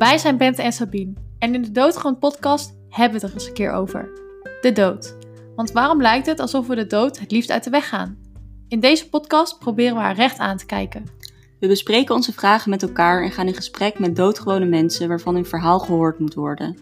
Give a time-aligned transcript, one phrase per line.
[0.00, 3.48] Wij zijn Bente en Sabine en in de Doodgewoon podcast hebben we het er eens
[3.48, 4.08] een keer over.
[4.60, 5.16] De dood.
[5.56, 8.18] Want waarom lijkt het alsof we de dood het liefst uit de weg gaan?
[8.68, 11.04] In deze podcast proberen we haar recht aan te kijken.
[11.58, 15.46] We bespreken onze vragen met elkaar en gaan in gesprek met doodgewone mensen waarvan hun
[15.46, 16.76] verhaal gehoord moet worden.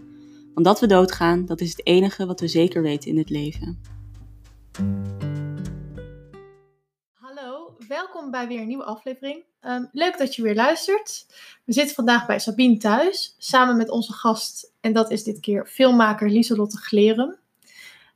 [0.54, 3.78] Want dat we doodgaan, dat is het enige wat we zeker weten in het leven.
[7.88, 9.44] Welkom bij weer een nieuwe aflevering.
[9.60, 11.26] Ehm, leuk dat je weer luistert.
[11.64, 15.66] We zitten vandaag bij Sabine thuis, samen met onze gast, en dat is dit keer
[15.66, 17.36] filmmaker Lieselotte Glerum.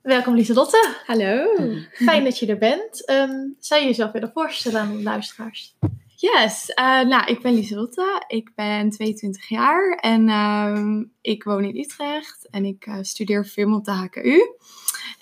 [0.03, 0.97] Welkom Lieselotte.
[1.07, 1.47] Hallo.
[1.93, 3.05] Fijn dat je er bent.
[3.05, 5.77] Ehm, zou je jezelf willen voorstellen aan de luisteraars?
[6.17, 8.25] Yes, uh, nou, ik ben Lieselotte.
[8.27, 13.75] Ik ben 22 jaar en ehm, ik woon in Utrecht en ik uh, studeer film
[13.75, 14.57] op de HKU.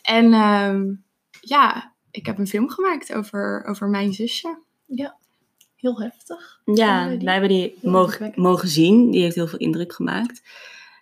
[0.03, 0.31] En
[1.41, 4.59] ja, ik heb een film gemaakt over, over mijn zusje.
[4.87, 5.17] Ja,
[5.77, 6.61] heel heftig.
[6.65, 9.11] Ja, wij hebben die mogen, mogen zien.
[9.11, 10.43] Die heeft heel veel indruk gemaakt.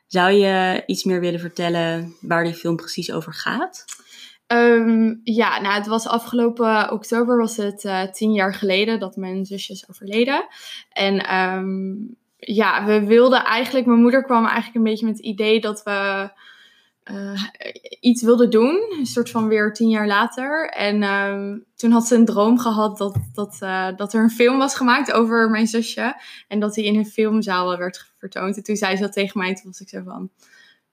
[0.06, 3.84] Zou je iets meer willen vertellen waar die film precies over gaat?
[4.46, 9.46] Um, ja, nou, het was afgelopen oktober, was het uh, tien jaar geleden dat mijn
[9.46, 10.46] zusje is overleden.
[10.92, 15.60] En um, ja, we wilden eigenlijk, mijn moeder kwam eigenlijk een beetje met het idee
[15.60, 16.30] dat we
[17.10, 17.40] uh,
[18.00, 18.94] iets wilden doen.
[18.98, 20.68] Een soort van weer tien jaar later.
[20.68, 24.58] En um, toen had ze een droom gehad dat, dat, uh, dat er een film
[24.58, 26.20] was gemaakt over mijn zusje.
[26.48, 28.56] En dat die in een filmzaal werd vertoond.
[28.56, 30.30] En toen zei ze dat tegen mij, toen was ik zo van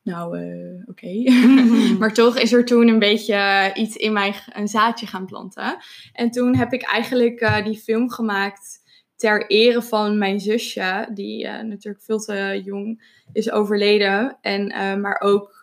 [0.03, 1.05] nou, uh, oké.
[1.05, 1.43] Okay.
[1.99, 5.77] maar toch is er toen een beetje iets in mij, een zaadje gaan planten.
[6.13, 8.83] En toen heb ik eigenlijk die film gemaakt
[9.16, 14.38] ter ere van mijn zusje, die natuurlijk veel te jong is overleden.
[14.41, 14.67] En,
[15.02, 15.55] maar ook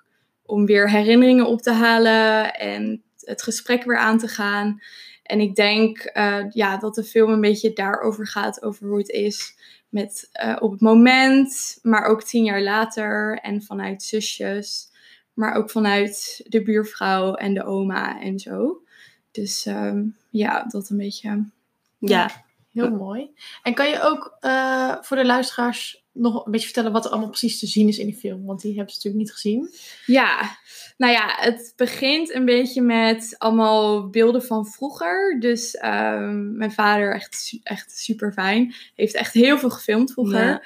[0.53, 4.81] om weer herinneringen op te halen en het gesprek weer aan te gaan.
[5.23, 6.11] En ik denk
[6.53, 9.55] ja, dat de film een beetje daarover gaat, over hoe het is
[9.89, 14.91] met uh, op het moment, maar ook tien jaar later en vanuit zusjes,
[15.35, 18.83] maar ook vanuit de buurvrouw en de oma en zo.
[19.31, 21.29] Dus um, ja, dat een beetje.
[21.29, 21.51] Ja,
[21.99, 23.31] ja heel mooi.
[23.63, 27.29] En kan je ook uh, voor de luisteraars nog een beetje vertellen wat er allemaal
[27.29, 28.45] precies te zien is in die film?
[28.45, 29.71] Want die hebben ze natuurlijk niet gezien.
[30.07, 30.59] Ja,
[30.97, 35.37] nou ja, het begint een beetje met allemaal beelden van vroeger.
[35.41, 40.45] Dus um, mijn vader, echt, echt super fijn, heeft echt heel veel gefilmd vroeger.
[40.45, 40.63] Ja.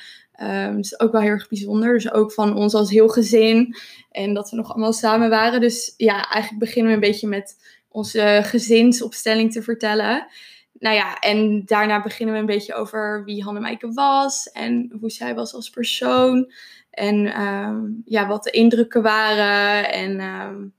[0.68, 1.92] Um, dus ook wel heel erg bijzonder.
[1.92, 3.76] Dus ook van ons als heel gezin.
[4.10, 5.60] En dat we nog allemaal samen waren.
[5.60, 7.56] Dus ja, eigenlijk beginnen we een beetje met
[7.88, 10.26] onze gezinsopstelling te vertellen
[10.78, 15.34] nou ja, en daarna beginnen we een beetje over wie Hannemaike was en hoe zij
[15.34, 16.52] was als persoon.
[16.90, 19.92] En um, ja, wat de indrukken waren.
[19.92, 20.74] En um,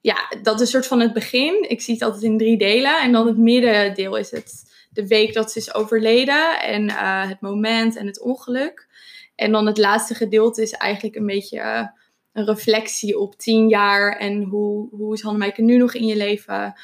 [0.00, 1.64] ja, dat is soort van het begin.
[1.68, 3.00] Ik zie het altijd in drie delen.
[3.00, 6.60] En dan het middendeel is het de week dat ze is overleden.
[6.60, 8.88] En uh, het moment en het ongeluk.
[9.34, 11.86] En dan het laatste gedeelte is eigenlijk een beetje uh,
[12.32, 14.16] een reflectie op tien jaar.
[14.16, 16.74] En hoe, hoe is Hannemaike nu nog in je leven?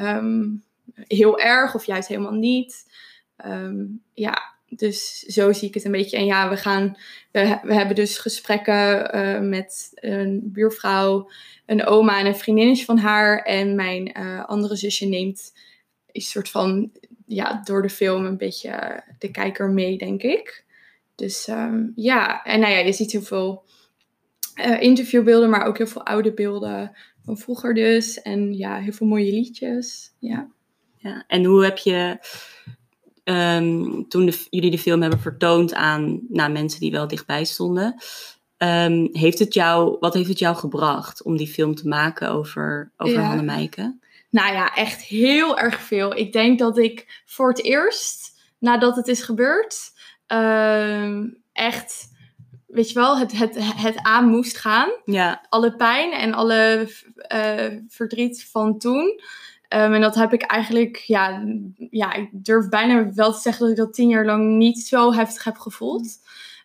[0.00, 0.66] Um,
[1.06, 2.86] heel erg of juist helemaal niet.
[3.46, 6.16] Um, ja, dus zo zie ik het een beetje.
[6.16, 6.96] En ja, we gaan,
[7.32, 11.30] we, hebben dus gesprekken uh, met een buurvrouw,
[11.66, 13.42] een oma en een vriendinnetje van haar.
[13.42, 15.52] En mijn uh, andere zusje neemt
[16.12, 16.90] een soort van,
[17.26, 20.64] ja, door de film een beetje de kijker mee, denk ik.
[21.14, 23.64] Dus um, ja, en nou ja, je ziet heel veel
[24.54, 28.22] uh, interviewbeelden, maar ook heel veel oude beelden van vroeger dus.
[28.22, 30.48] En ja, heel veel mooie liedjes, ja.
[30.98, 32.18] Ja, en hoe heb je,
[33.24, 37.94] um, toen de, jullie de film hebben vertoond aan nou, mensen die wel dichtbij stonden,
[38.58, 42.92] um, heeft het jou, wat heeft het jou gebracht om die film te maken over,
[42.96, 43.22] over ja.
[43.22, 43.68] Hanne
[44.30, 46.16] Nou ja, echt heel erg veel.
[46.16, 49.92] Ik denk dat ik voor het eerst, nadat het is gebeurd,
[50.26, 52.16] um, echt
[52.68, 54.90] weet je wel, het, het, het aan moest gaan.
[55.04, 55.46] Ja.
[55.48, 56.90] Alle pijn en alle
[57.34, 59.20] uh, verdriet van toen.
[59.74, 61.44] Um, en dat heb ik eigenlijk, ja,
[61.90, 65.12] ja, ik durf bijna wel te zeggen dat ik dat tien jaar lang niet zo
[65.12, 66.18] heftig heb gevoeld.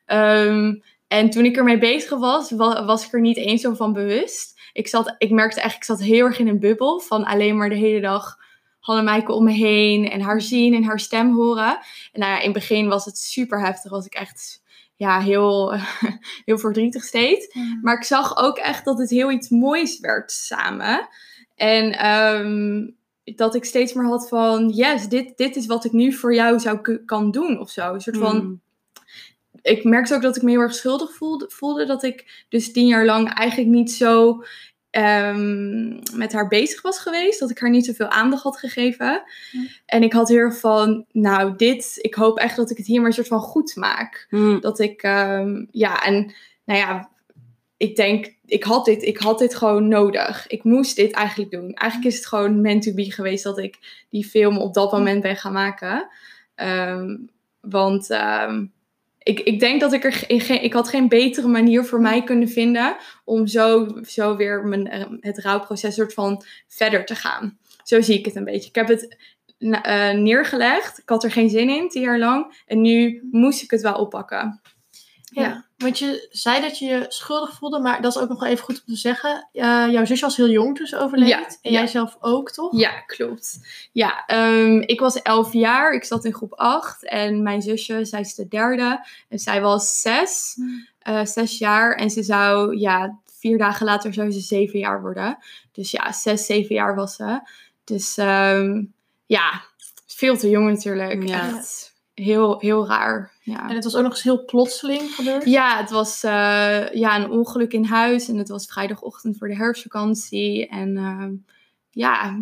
[0.07, 4.60] Um, en toen ik ermee bezig was, was ik er niet eens zo van bewust.
[4.74, 7.69] Ik, zat, ik merkte eigenlijk, ik zat heel erg in een bubbel van alleen maar
[7.69, 8.38] de hele dag
[8.80, 11.78] Hanne om me heen en haar zien en haar stem horen.
[12.12, 14.62] En nou ja, in het begin was het super heftig, was ik echt
[14.95, 15.74] ja, heel,
[16.45, 17.56] heel verdrietig steeds.
[17.56, 17.80] Mm.
[17.81, 21.07] Maar ik zag ook echt dat het heel iets moois werd samen.
[21.63, 26.13] En um, dat ik steeds meer had van, yes, dit, dit is wat ik nu
[26.13, 27.94] voor jou zou kan doen of zo.
[27.94, 28.62] Een soort van, mm.
[29.62, 31.86] ik merkte ook dat ik me heel erg schuldig voelde, voelde.
[31.86, 34.44] Dat ik dus tien jaar lang eigenlijk niet zo
[34.89, 37.39] ehm, met haar bezig was geweest.
[37.39, 39.24] Dat ik haar niet zoveel aandacht had gegeven.
[39.51, 39.66] Ja.
[39.86, 43.00] En ik had heel erg van, nou dit, ik hoop echt dat ik het hier
[43.00, 44.25] maar een soort van goed maak.
[44.30, 44.59] Hm.
[44.59, 46.33] Dat ik, ehm, ja, en
[46.66, 47.12] nou ja,
[47.83, 50.47] ik denk, ik had, dit, ik had dit gewoon nodig.
[50.47, 51.74] Ik moest dit eigenlijk doen.
[51.74, 55.21] Eigenlijk is het gewoon meant to be geweest dat ik die film op dat moment
[55.21, 56.07] ben gaan maken.
[56.56, 57.18] Ehm,
[57.62, 58.65] want ehm,
[59.19, 62.24] ik, ik denk dat ik er ge- geen, ik had geen betere manier voor mij
[62.24, 62.95] kunnen vinden
[63.25, 67.57] om zo, zo weer mijn, eh, het rouwproces soort van verder te gaan.
[67.83, 68.69] Zo zie ik het een beetje.
[68.69, 69.18] Ik heb het
[69.57, 70.97] eh, neergelegd.
[70.97, 72.63] Ik had er geen zin in, tien jaar lang.
[72.65, 74.62] En nu moest ik het wel oppakken.
[75.33, 75.41] Ja.
[75.41, 75.65] Ja.
[75.77, 78.63] want je zei dat je je schuldig voelde, maar dat is ook nog wel even
[78.63, 79.50] goed om te zeggen.
[79.51, 81.27] Jouw zusje was heel jong toen ze overleed.
[81.27, 81.80] Ja, en ja.
[81.80, 82.80] jij zelf ook, toch?
[82.80, 83.59] Ja, klopt.
[83.91, 85.94] Ja, ehm, ik was elf jaar.
[85.94, 87.06] Ik zat in groep acht.
[87.06, 89.06] En mijn zusje, zij is de derde.
[89.30, 90.53] En zij was zes.
[90.56, 90.88] Hmm.
[91.00, 91.95] eh, zes jaar.
[91.95, 95.38] En ze zou, ja, vier dagen later zou ze zeven jaar worden.
[95.71, 97.39] Dus ja, zes, zeven jaar was ze.
[97.83, 98.83] Dus ehm,
[99.25, 99.62] ja,
[100.07, 101.27] veel te jong natuurlijk.
[101.27, 101.57] Ja.
[101.57, 103.31] Echt heel, heel raar.
[103.42, 103.69] Ja.
[103.69, 105.45] En het was ook nog eens heel plotseling gebeurd.
[105.45, 109.56] Ja, het was eh, ja, een ongeluk in huis en het was vrijdagochtend voor de
[109.56, 110.68] herfstvakantie.
[110.68, 111.31] En ehm,
[111.89, 112.39] ja,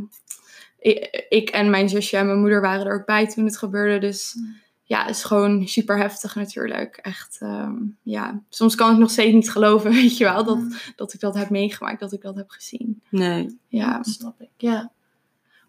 [0.80, 3.98] ik, ik en mijn zusje en mijn moeder waren er ook bij toen het gebeurde.
[4.08, 4.56] Dus Mm.
[4.84, 6.98] ja, het is gewoon super heftig natuurlijk.
[6.98, 8.42] Echt, ehm, ja.
[8.50, 10.74] Soms kan ik nog steeds niet geloven, weet je wel, dat, Mm.
[10.96, 13.02] dat ik dat heb meegemaakt, dat ik dat heb gezien.
[13.10, 13.60] Nee.
[13.68, 14.92] Ja, Dat snap ik, ja.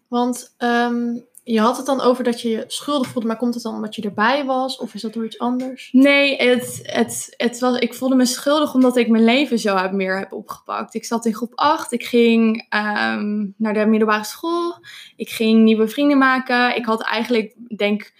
[0.07, 3.63] Want ehm, je had het dan over dat je je schuldig voelde, maar komt het
[3.63, 4.77] dan omdat je erbij was?
[4.77, 5.89] Of is dat door iets anders?
[5.91, 9.91] Nee, het, het, het was, ik voelde me schuldig omdat ik mijn leven zo heb,
[9.91, 10.93] meer heb opgepakt.
[10.93, 14.77] Ik zat in groep 8, ik ging ehm, naar de middelbare school,
[15.15, 16.75] ik ging nieuwe vrienden maken.
[16.75, 18.13] Ik had eigenlijk, denk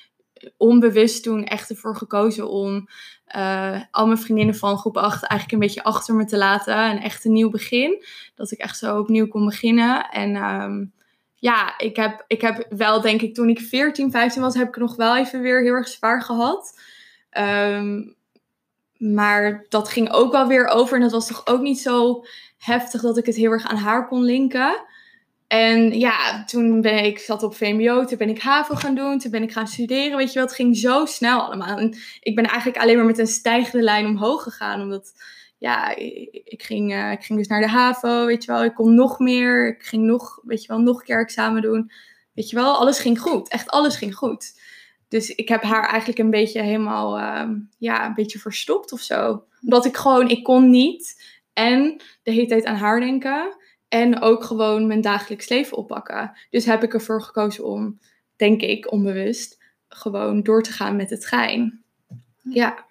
[0.58, 2.88] onbewust toen echt ervoor gekozen om
[3.26, 6.76] eh, al mijn vriendinnen van groep 8 eigenlijk een beetje achter me te laten.
[6.76, 8.06] En echt een nieuw begin.
[8.36, 10.10] Dat ik echt zo opnieuw kon beginnen.
[10.10, 10.86] En ehm,
[11.44, 14.78] ja, ik heb, ik heb wel, denk ik, toen ik 14, 15 was, heb ik
[14.78, 16.80] nog wel even weer heel erg zwaar gehad.
[17.30, 18.02] Ehm,
[18.98, 20.96] maar dat ging ook wel weer over.
[20.96, 22.26] En dat was toch ook niet zo
[22.58, 24.86] heftig dat ik het heel erg aan haar kon linken.
[25.48, 29.32] En ja, toen ben ik, zat op VMBO, toen ben ik HAVO gaan doen, toen
[29.32, 30.48] ben ik gaan studeren, weet je wel.
[30.48, 31.78] Het ging zo snel allemaal.
[31.78, 35.14] En ik ben eigenlijk alleen maar met een stijgende lijn omhoog gegaan, omdat
[35.64, 38.64] ja, ik, ging, eh, ik ging dus naar de HAVO, weet je wel.
[38.64, 41.92] Ik kon nog meer, ik ging nog, weet je wel, nog een keer examen doen.
[42.34, 43.50] Weet je wel, alles ging goed.
[43.50, 44.60] Echt alles ging goed.
[45.08, 49.44] Dus ik heb haar eigenlijk een beetje helemaal, ehm, ja, een beetje verstopt of zo.
[49.62, 51.24] Omdat ik gewoon, ik kon niet
[51.54, 53.58] en de hele tijd aan haar denken.
[53.88, 56.38] En ook gewoon mijn dagelijks leven oppakken.
[56.50, 58.00] Dus heb ik ervoor gekozen om,
[58.36, 61.84] denk ik, onbewust, gewoon door te gaan met het gein.
[62.42, 62.86] Ja,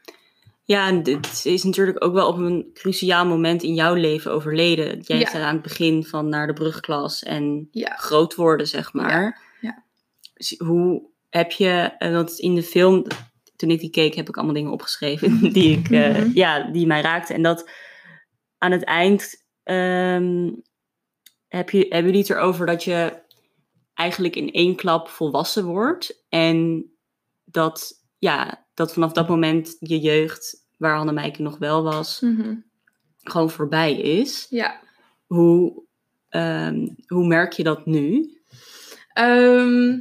[0.64, 5.00] Ja, en dit is natuurlijk ook wel op een cruciaal moment in jouw leven overleden.
[5.00, 5.26] Jij Ja.
[5.28, 7.94] staat aan het begin van naar de brugklas en ja.
[7.96, 9.40] groot worden, zeg maar.
[9.60, 9.84] ja.
[10.34, 13.06] Dus hoe heb je, want in de film,
[13.56, 16.30] toen ik die keek, heb ik allemaal dingen opgeschreven die, ik, eh, Mhm.
[16.34, 17.34] ja, die mij raakten.
[17.34, 17.70] En dat
[18.58, 20.50] aan het eind ehm,
[21.48, 23.20] heb je, hebben jullie het erover dat je
[23.94, 26.24] eigenlijk in één klap volwassen wordt.
[26.28, 26.86] En
[27.44, 32.54] dat, ja, dat vanaf dat moment je jeugd, waar Annemijke nog wel was, Mhm.
[33.22, 34.46] gewoon voorbij is.
[34.50, 34.80] Ja.
[35.26, 35.82] Hoe,
[36.28, 38.36] ehm, hoe merk je dat nu?
[39.12, 39.98] Ehm,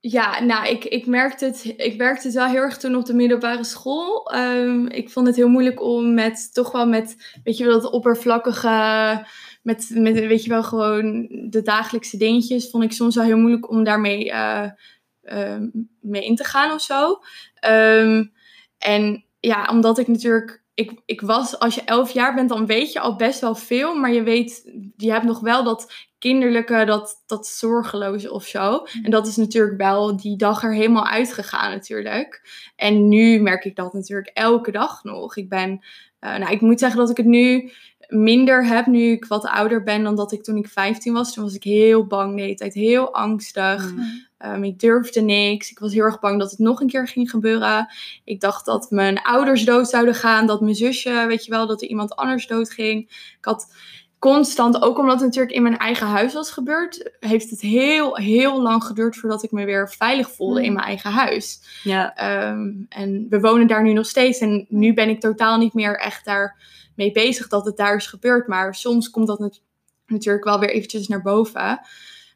[0.00, 3.14] ja, nou, ik, ik, merkte het, ik merkte het wel heel erg toen op de
[3.14, 4.30] middelbare school.
[4.30, 7.90] Ehm, ik vond het heel moeilijk om met, toch wel met, weet je wel, dat
[7.92, 9.26] oppervlakkige,
[9.62, 13.70] met, met, weet je wel, gewoon de dagelijkse dingetjes, vond ik soms wel heel moeilijk
[13.70, 14.70] om daarmee eh,
[16.00, 17.18] mee in te gaan of zo.
[17.54, 18.24] Ehm,
[18.78, 22.92] en ja, omdat ik natuurlijk, ik, ik was, als je elf jaar bent, dan weet
[22.92, 27.22] je al best wel veel, maar je weet, je hebt nog wel dat kinderlijke, dat,
[27.26, 28.86] dat zorgeloze of zo.
[29.02, 32.42] En dat is natuurlijk wel die dag er helemaal uitgegaan natuurlijk.
[32.76, 35.36] En nu merk ik dat natuurlijk elke dag nog.
[35.36, 35.84] Ik ben,
[36.18, 37.72] eh, nou ik moet zeggen dat ik het nu
[38.08, 41.34] minder heb, nu ik wat ouder ben dan dat ik toen ik 15 was.
[41.34, 43.92] Toen was ik heel bang de hele tijd, heel angstig.
[44.44, 45.70] Um, ik durfde niks.
[45.70, 47.88] Ik was heel erg bang dat het nog een keer ging gebeuren.
[48.24, 50.46] Ik dacht dat mijn ouders dood zouden gaan.
[50.46, 53.00] Dat mijn zusje, weet je wel, dat er iemand anders dood ging.
[53.38, 53.74] Ik had
[54.18, 58.62] constant, ook omdat het natuurlijk in mijn eigen huis was gebeurd, heeft het heel, heel
[58.62, 61.60] lang geduurd voordat ik me weer veilig voelde in mijn eigen huis.
[61.82, 64.38] Ja, Ehm, en we wonen daar nu nog steeds.
[64.38, 66.56] En nu ben ik totaal niet meer echt daar
[66.96, 68.46] mee bezig dat het daar is gebeurd.
[68.48, 69.62] Maar soms komt dat nat-
[70.06, 71.80] natuurlijk wel weer eventjes naar boven.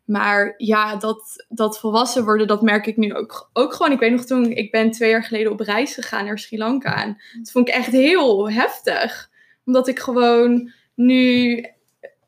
[0.04, 3.92] Maar ja, dat, dat volwassen worden, dat merk ik nu ook, ook gewoon.
[3.92, 7.02] Ik weet nog toen, ik ben twee jaar geleden op reis gegaan naar Sri Lanka.
[7.02, 9.30] En dat vond ik echt heel heftig.
[9.64, 11.64] Omdat ik gewoon nu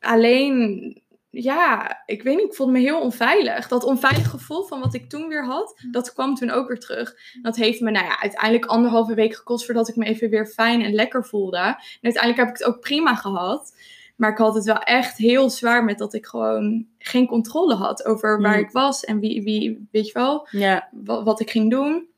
[0.01, 3.69] alleen, ja, ik weet niet, ik voelde me heel onveilig.
[3.69, 5.93] Dat onveilig gevoel van wat ik toen weer had, Mm.
[5.93, 7.15] dat kwam toen ook weer terug.
[7.43, 10.83] Dat heeft me, nou ja, uiteindelijk anderhalve week gekost voordat ik me even weer fijn
[10.83, 11.59] en lekker voelde.
[11.59, 13.73] En uiteindelijk heb ik het ook prima gehad.
[14.17, 18.05] Maar ik had het wel echt heel zwaar met dat ik gewoon geen controle had
[18.05, 18.63] over waar Mm.
[18.65, 22.09] ik was en wie, wie, weet je wel, Ja, wat, wat ik ging doen.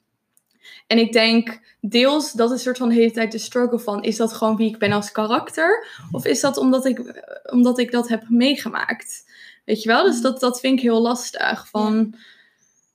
[0.87, 4.03] En ik denk, deels, dat is een soort van de hele tijd de struggle van,
[4.03, 5.87] is dat gewoon wie ik ben als karakter?
[6.11, 7.23] Of is dat omdat ik,
[7.53, 9.25] omdat ik dat heb meegemaakt?
[9.65, 10.05] Weet je wel?
[10.05, 11.69] Dus dat, dat vind ik heel lastig.
[11.69, 12.15] Van,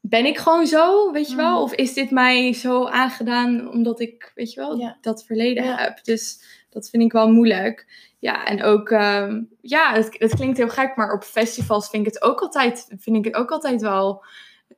[0.02, 1.56] ben ik gewoon zo, weet je wel?
[1.58, 1.62] Mm.
[1.64, 4.98] Of is dit mij zo aangedaan omdat ik, weet je wel, Ja.
[5.02, 5.76] dat verleden Ja.
[5.78, 6.04] heb?
[6.04, 6.42] Dus
[6.72, 7.88] dat vind ik wel moeilijk.
[8.20, 12.14] Ja, en ook, ehm, ja, het, het klinkt heel gek, maar op festivals vind ik
[12.14, 14.24] het ook altijd, vind ik het ook altijd wel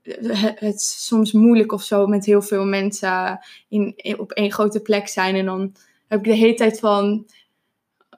[0.03, 4.81] eh, het, soms moeilijk of zo met heel veel mensen in, in- op één grote
[4.81, 5.35] plek zijn.
[5.35, 5.75] En dan
[6.07, 7.25] heb ik de hele tijd van,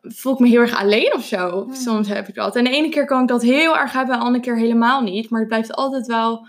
[0.01, 1.67] voel ik me heel erg alleen of zo.
[1.72, 2.55] Soms heb ik dat.
[2.55, 5.01] En de ene keer kan ik dat heel erg hebben, en de andere keer helemaal
[5.01, 5.29] niet.
[5.29, 6.48] Maar het blijft altijd wel,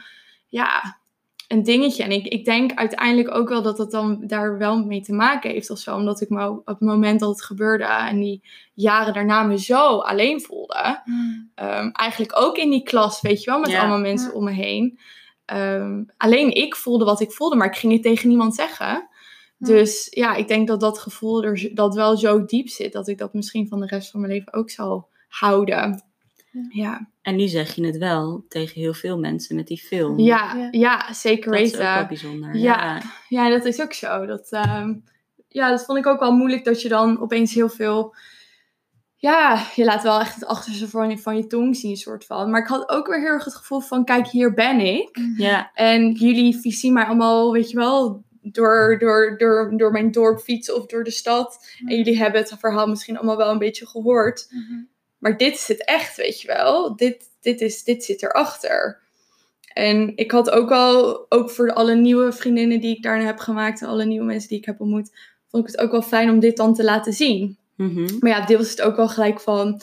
[0.49, 0.99] ja,
[1.49, 2.03] een dingetje.
[2.03, 5.51] En ik, ik denk uiteindelijk ook wel dat dat dan daar wel mee te maken
[5.51, 5.97] heeft of zo.
[5.97, 8.43] Omdat ik me op het moment dat het gebeurde en die
[8.75, 11.03] jaren daarna me zo alleen voelde.
[11.55, 13.79] Ehm, eigenlijk ook in die klas, weet je wel, met Ja.
[13.79, 14.35] allemaal mensen Ja.
[14.35, 14.99] om me heen.
[15.45, 19.09] Ehm, alleen ik voelde wat ik voelde, maar ik ging het tegen niemand zeggen.
[19.59, 23.19] Dus ja, ik denk dat dat gevoel er dat wel zo diep zit, dat ik
[23.19, 26.03] dat misschien van de rest van mijn leven ook zal houden.
[26.53, 26.67] Ja.
[26.71, 30.19] Ja, en nu zeg je het wel tegen heel veel mensen met die film.
[30.19, 30.69] ja, Ja.
[30.71, 31.13] ja.
[31.13, 32.09] zeker dat is ook wel weten.
[32.09, 32.57] bijzonder.
[32.57, 33.03] Ja.
[33.29, 34.27] Ja, dat is ook zo.
[34.27, 34.95] Dat, ehm,
[35.49, 38.15] ja, dat vond ik ook wel moeilijk dat je dan opeens heel veel.
[39.17, 42.51] Ja, je laat wel echt het achterste van je, van je tong zien, soort van.
[42.51, 45.19] Maar ik had ook weer heel erg het gevoel van: kijk, hier ben ik.
[45.37, 45.71] ja.
[45.75, 50.77] En jullie zien mij allemaal, weet je wel, door, door, door, door mijn dorp fietsen
[50.77, 51.67] of door de stad.
[51.85, 54.49] En jullie hebben het verhaal misschien allemaal wel een beetje gehoord.
[55.27, 56.97] Maar dit is het echt, weet je wel.
[56.97, 59.01] Dit, dit, is, dit zit erachter.
[59.73, 63.81] En ik had ook al, ook voor alle nieuwe vriendinnen die ik daarna heb gemaakt
[63.81, 65.11] en alle nieuwe mensen die ik heb ontmoet,
[65.49, 67.59] vond ik het ook wel fijn om dit dan te laten zien.
[67.77, 68.17] Mhm.
[68.21, 69.81] Maar ja, deels is het ook wel gelijk van,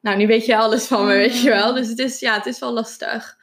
[0.00, 1.74] nou, nu weet je alles van me, weet je wel.
[1.74, 3.38] Dus het is, ja, het is wel lastig.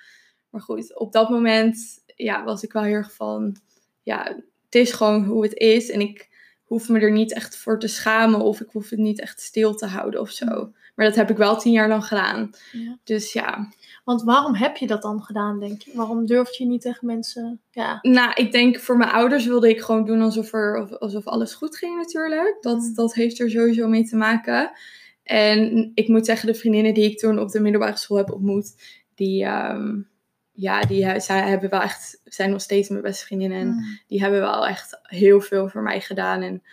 [0.49, 1.77] Maar goed, op dat moment,
[2.15, 3.55] ja, was ik wel heel erg van,
[4.01, 4.23] ja,
[4.65, 5.89] het is gewoon hoe het is.
[5.89, 6.29] En ik
[6.63, 9.75] hoef me er niet echt voor te schamen of ik hoef het niet echt stil
[9.75, 10.71] te houden of zo.
[10.95, 12.49] Maar dat heb ik wel tien jaar lang gedaan.
[12.71, 12.97] Ja.
[13.03, 13.69] Dus ja,
[14.03, 15.91] Want waarom heb je dat dan gedaan, denk je?
[15.95, 17.61] Waarom durf je niet tegen mensen...
[17.71, 17.99] Ja.
[18.01, 21.53] nou, ik denk voor mijn ouders wilde ik gewoon doen alsof, er, of- alsof alles
[21.53, 22.57] goed ging natuurlijk.
[22.61, 22.93] Dat, Mm.
[22.95, 24.71] dat heeft er sowieso mee te maken.
[25.23, 28.75] En ik moet zeggen, de vriendinnen die ik toen op de middelbare school heb ontmoet,
[29.15, 29.99] die, ehm,
[30.51, 33.59] ja, die he- zij hebben wel echt, zijn nog steeds mijn beste vriendinnen.
[33.59, 36.41] En die hebben wel echt heel veel voor mij gedaan.
[36.41, 36.63] En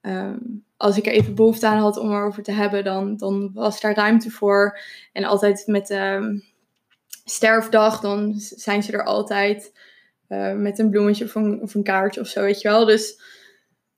[0.00, 0.38] ehm,
[0.80, 3.94] als ik er even behoefte aan had om erover te hebben, dan, dan was daar
[3.94, 4.78] ruimte voor.
[5.12, 6.38] En altijd met ehm
[7.24, 9.78] sterfdag, dan zijn ze er altijd
[10.28, 12.84] eh, met een bloemetje of een, of een kaartje of zo, weet je wel.
[12.84, 13.20] Dus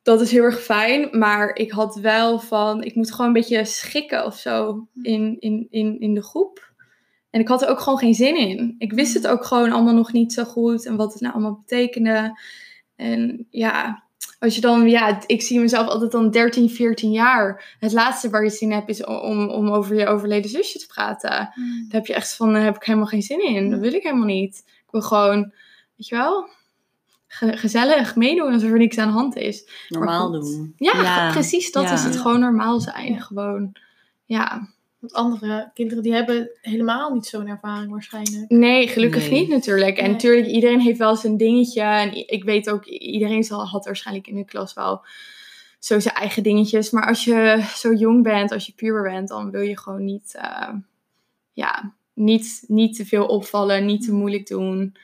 [0.02, 1.18] dat is heel erg fijn.
[1.18, 5.66] Maar ik had wel van, ik moet gewoon een beetje schikken of zo in, in,
[5.70, 6.72] in, in de groep.
[7.30, 8.74] En ik had er ook gewoon geen zin in.
[8.78, 11.56] Ik wist het ook gewoon allemaal nog niet zo goed en wat het nou allemaal
[11.56, 12.40] betekende.
[12.96, 14.04] En ja,
[14.42, 17.76] als je dan, ja, ik zie mezelf altijd dan 13, 14 jaar.
[17.78, 20.86] Het laatste waar je zin in hebt is om, om over je overleden zusje te
[20.86, 21.30] praten.
[21.30, 21.52] Daar
[21.88, 23.70] heb je echt van, daar heb ik helemaal geen zin in.
[23.70, 24.62] Dat wil ik helemaal niet.
[24.66, 25.52] Ik wil gewoon,
[25.96, 26.48] weet je wel,
[27.26, 29.68] ge- gezellig meedoen alsof er niks aan de hand is.
[29.88, 30.40] Normaal goed.
[30.42, 30.74] doen.
[30.76, 31.92] Ja, Ja, precies, dat ja.
[31.92, 32.16] is het.
[32.16, 33.20] Gewoon normaal zijn.
[33.22, 33.72] Gewoon,
[34.24, 34.68] ja.
[35.02, 38.50] Want andere kinderen die hebben helemaal niet zo'n ervaring waarschijnlijk.
[38.50, 39.40] Nee, gelukkig Nee.
[39.40, 39.96] niet natuurlijk.
[39.96, 40.12] En Nee.
[40.12, 41.80] natuurlijk, iedereen heeft wel zijn dingetje.
[41.82, 45.04] En ik weet ook, iedereen zal, had waarschijnlijk in de klas wel
[45.78, 46.90] zo zijn eigen dingetjes.
[46.90, 50.34] Maar als je zo jong bent, als je puber bent, dan wil je gewoon niet,
[50.34, 50.74] eh,
[51.52, 54.96] ja, niet, niet te veel opvallen, niet te moeilijk doen.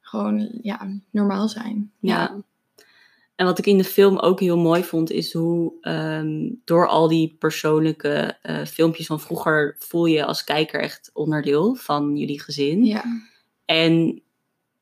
[0.00, 1.92] Gewoon, ja, normaal zijn.
[1.98, 2.36] Ja.
[3.42, 7.08] En wat ik in de film ook heel mooi vond, is hoe ehm, door al
[7.08, 12.84] die persoonlijke eh, filmpjes van vroeger voel je als kijker echt onderdeel van jullie gezin.
[12.84, 13.04] Ja.
[13.64, 14.22] En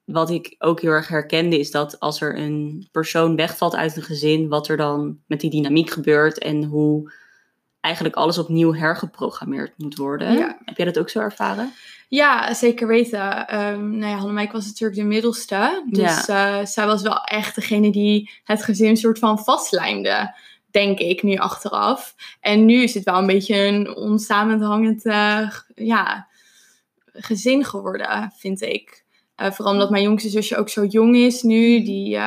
[0.04, 4.02] wat ik ook heel erg herkende, is dat als er een persoon wegvalt uit een
[4.02, 7.12] gezin, wat er dan met die dynamiek gebeurt en hoe
[7.80, 10.32] eigenlijk alles opnieuw hergeprogrammeerd moet worden.
[10.32, 10.58] Ja.
[10.64, 11.72] Heb jij dat ook zo ervaren?
[12.08, 13.48] Ja, zeker weten.
[13.48, 15.84] Ehm nou ja, Hannemeik was natuurlijk de middelste.
[15.86, 20.34] Dus eh, zij was wel echt degene die het gezin soort van vastlijmde.
[20.70, 22.14] Denk ik nu achteraf.
[22.40, 26.28] En nu is het wel een beetje een onsamenhangend eh, ja,
[27.12, 29.04] gezin geworden, vind ik.
[29.34, 31.82] Eh, vooral omdat mijn jongste zusje ook zo jong is nu.
[31.82, 32.18] Die,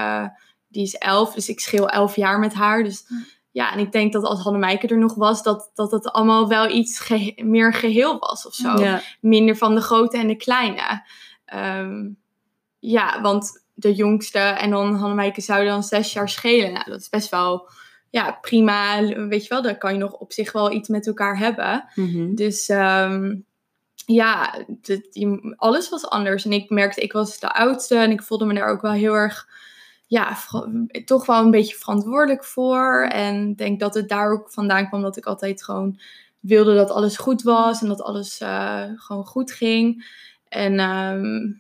[0.68, 2.84] die is elf, dus ik scheel elf jaar met haar.
[2.84, 3.06] Dus
[3.54, 6.70] ja, en ik denk dat als Hannemijke er nog was, dat, dat het allemaal wel
[6.70, 8.80] iets meer geheel was of zo.
[8.80, 9.02] Ja.
[9.22, 11.04] Minder van de grote en de kleine.
[11.46, 12.10] Ehm,
[12.80, 16.74] ja, want de jongste en dan Hannemijke zouden dan zes jaar schelen.
[16.74, 17.70] Nou, dat is best wel
[18.10, 19.02] ja, prima.
[19.28, 21.86] Weet je wel, daar kan je nog op zich wel iets met elkaar hebben.
[21.96, 22.36] Mhm.
[22.36, 23.36] Dus ehm,
[24.06, 24.66] ja,
[25.56, 26.46] alles was anders.
[26.46, 29.14] En ik merkte, ik was de oudste en ik voelde me daar ook wel heel
[29.14, 29.48] erg,
[30.14, 30.38] ja,
[31.06, 33.08] toch wel een beetje verantwoordelijk voor.
[33.12, 36.00] En ik denk dat het daar ook vandaan kwam dat ik altijd gewoon
[36.40, 40.06] wilde dat alles goed was en dat alles eh, gewoon goed ging.
[40.50, 41.52] En ehm,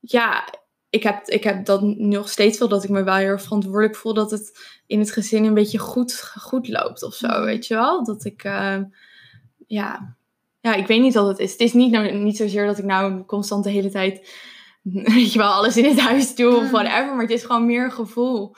[0.00, 0.48] ja,
[0.90, 3.96] ik heb, ik heb dat nog steeds wel dat ik me wel heel erg verantwoordelijk
[3.96, 7.74] voel dat het in het gezin een beetje goed, goed loopt of zo, weet je
[7.74, 8.04] wel?
[8.04, 8.84] Dat ik, ehm,
[9.66, 10.16] ja,
[10.60, 11.52] ja, ik weet niet wat het is.
[11.52, 14.28] Het is niet, nou, niet zozeer dat ik nou constant de hele tijd,
[14.82, 16.70] weet je wel, alles in het huis doe of Mm.
[16.70, 17.06] whatever.
[17.12, 18.54] Maar het is gewoon meer een gevoel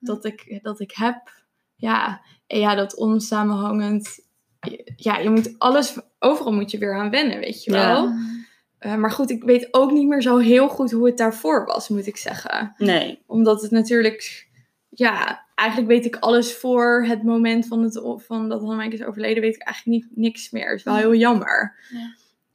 [0.00, 1.32] dat ik, dat ik heb.
[1.74, 4.18] Ja, en ja, dat onsamenhangend.
[4.96, 7.86] Ja, je moet alles, overal moet je weer aan wennen, weet je Ja.
[7.92, 8.12] wel.
[8.78, 11.88] Eh, maar goed, ik weet ook niet meer zo heel goed hoe het daarvoor was,
[11.88, 12.74] moet ik zeggen.
[12.78, 13.22] Nee.
[13.26, 14.48] Omdat het natuurlijk,
[14.88, 19.42] ja, eigenlijk weet ik alles voor het moment van, het, van dat Hannemijk is overleden,
[19.42, 20.68] weet ik eigenlijk niet, niks meer.
[20.68, 21.76] Het is wel heel jammer.
[21.90, 22.14] Ja.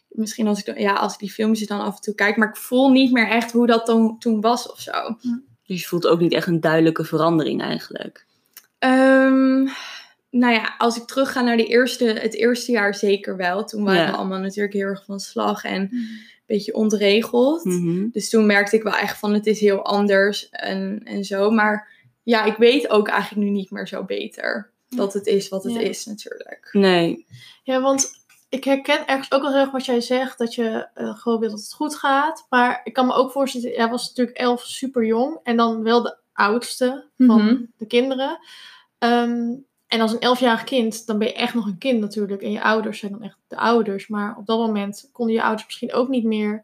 [0.10, 2.50] Misschien als ik, dan- ja, als ik die filmpjes dan af en toe kijk, maar
[2.50, 4.92] ik voel niet meer echt hoe dat dan, toen was of zo.
[5.66, 8.25] Dus je voelt ook niet echt een duidelijke verandering eigenlijk.
[8.80, 9.63] Ehm,
[10.30, 13.63] nou ja, als ik terugga naar de eerste, het eerste jaar zeker wel.
[13.63, 14.12] Toen waren Ja.
[14.12, 17.63] we allemaal natuurlijk heel erg van slag en een beetje ontregeld.
[17.66, 18.08] Mhm.
[18.12, 21.50] Dus toen merkte ik wel echt van het is heel anders en, en zo.
[21.51, 21.88] Maar
[22.24, 25.74] ja, ik weet ook eigenlijk nu niet meer zo beter dat het is wat het
[25.74, 25.80] Ja.
[25.80, 26.70] is natuurlijk.
[26.72, 27.25] Nee.
[27.63, 28.19] Ja, want
[28.50, 31.50] ik herken ergens ook wel heel erg wat jij zegt, dat je eh, gewoon wil
[31.50, 32.46] dat het goed gaat.
[32.50, 36.01] Maar ik kan me ook voorstellen, jij was natuurlijk elf super jong en dan wel
[36.01, 37.62] de oudste van Mhm.
[37.77, 38.39] de kinderen.
[38.98, 39.53] Ehm,
[39.88, 42.41] en als een elfjarig kind, dan ben je echt nog een kind natuurlijk.
[42.41, 44.08] En je ouders zijn dan echt de ouders.
[44.08, 46.63] Maar op dat moment konden je ouders misschien ook niet meer.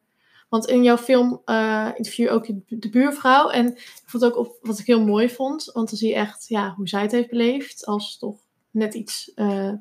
[0.49, 3.49] Want in jouw film eh, interview je ook de buurvrouw.
[3.49, 5.69] En ik vond ook op, wat ik heel mooi vond.
[5.73, 7.85] Want dan zie je echt ja, hoe zij het heeft beleefd.
[7.85, 8.35] Als toch
[8.71, 9.71] net iets eh,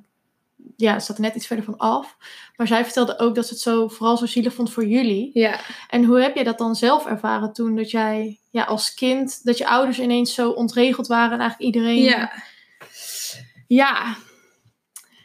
[0.77, 2.16] ja, staat er net iets verder van af.
[2.57, 5.31] Maar zij vertelde ook dat ze het zo, vooral zo zielig vond voor jullie.
[5.33, 5.61] Ja.
[5.88, 9.59] En hoe heb je dat dan zelf ervaren toen dat jij ja, als kind, dat
[9.59, 12.03] je ouders ineens zo ontregeld waren en eigenlijk iedereen...
[12.03, 12.33] Ja.
[13.66, 14.16] Ja.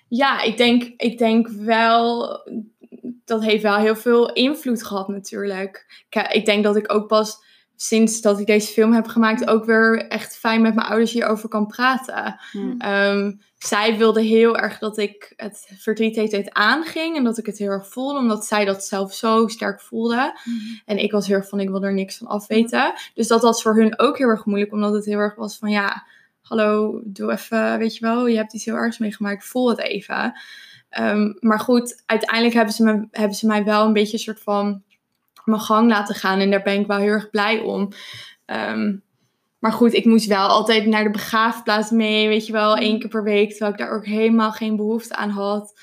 [0.08, 2.40] Ja, ik denk, ik denk wel,
[3.26, 6.04] dat heeft wel heel veel invloed gehad natuurlijk.
[6.10, 7.44] Ik, ik denk dat ik ook pas
[7.76, 11.50] sinds dat ik deze film heb gemaakt ook weer echt fijn met mijn ouders hierover
[11.50, 12.40] kan praten.
[12.52, 12.76] Ja.
[12.78, 17.38] Ehm, zij wilde heel erg dat ik het verdriet de hele tijd aanging en dat
[17.38, 20.40] ik het heel erg voelde, omdat zij dat zelf zo sterk voelde.
[20.86, 22.94] En ik was heel erg van, ik wil er niks van afweten.
[23.14, 25.70] Dus dat was voor hun ook heel erg moeilijk, omdat het heel erg was van,
[25.70, 26.06] ja,
[26.42, 30.40] hallo, doe even, weet je wel, je hebt iets heel ergs meegemaakt, voel het even.
[30.90, 34.42] Ehm, maar goed, uiteindelijk hebben ze, me, hebben ze mij wel een beetje een soort
[34.42, 34.84] van
[35.46, 36.40] mijn gang laten gaan.
[36.40, 37.90] En daar ben ik wel heel erg blij om.
[38.46, 38.96] Ehm,
[39.60, 43.10] maar goed, ik moest wel altijd naar de begraafplaats mee, weet je wel, één keer
[43.10, 43.50] per week.
[43.50, 45.80] Terwijl ik daar ook helemaal geen behoefte aan had.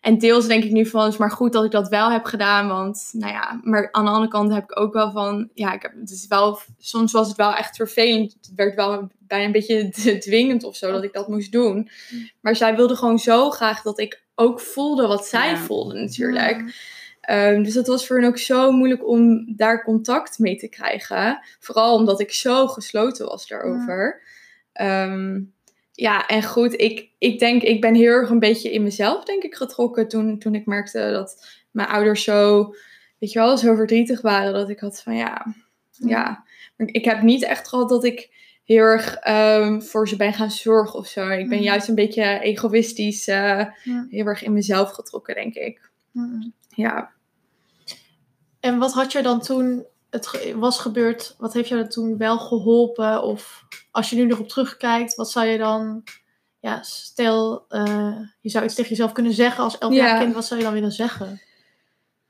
[0.00, 2.24] En deels denk ik nu van, het is maar goed dat ik dat wel heb
[2.24, 2.68] gedaan.
[2.68, 5.82] Want, nou ja, maar aan de andere kant heb ik ook wel van, ja, ik
[5.82, 8.32] heb, het is wel, soms was het wel echt vervelend.
[8.40, 11.88] Het werd wel bijna een beetje dwingend of zo dat ik dat moest doen.
[12.40, 15.56] Maar zij wilde gewoon zo graag dat ik ook voelde wat zij Ja.
[15.56, 16.74] voelde natuurlijk.
[17.26, 21.38] Ehm, dus het was voor hen ook zo moeilijk om daar contact mee te krijgen.
[21.60, 24.22] Vooral omdat ik zo gesloten was daarover.
[24.72, 25.40] Ehm,
[25.92, 29.42] ja, en goed, ik, ik denk, ik ben heel erg een beetje in mezelf, denk
[29.42, 32.74] ik, getrokken toen, toen ik merkte dat mijn ouders zo,
[33.18, 34.52] weet je wel, zo verdrietig waren.
[34.52, 35.46] Dat ik had van, ja,
[35.90, 36.44] ja.
[36.76, 38.30] Ik heb niet echt gehad dat ik
[38.64, 41.28] heel erg ehm, voor ze ben gaan zorgen of zo.
[41.28, 41.66] Ik ben Mhm.
[41.66, 44.06] juist een beetje egoïstisch, eh, Ja.
[44.10, 45.90] heel erg in mezelf getrokken, denk ik.
[46.74, 47.10] Ja.
[48.60, 53.22] En wat had je dan toen het was gebeurd, wat heeft jou toen wel geholpen?
[53.22, 56.04] Of als je nu nog op terugkijkt, wat zou je dan,
[56.60, 60.18] ja, stel, eh, je zou iets tegen jezelf kunnen zeggen als elfjarig Ja.
[60.18, 61.40] kind, wat zou je dan willen zeggen?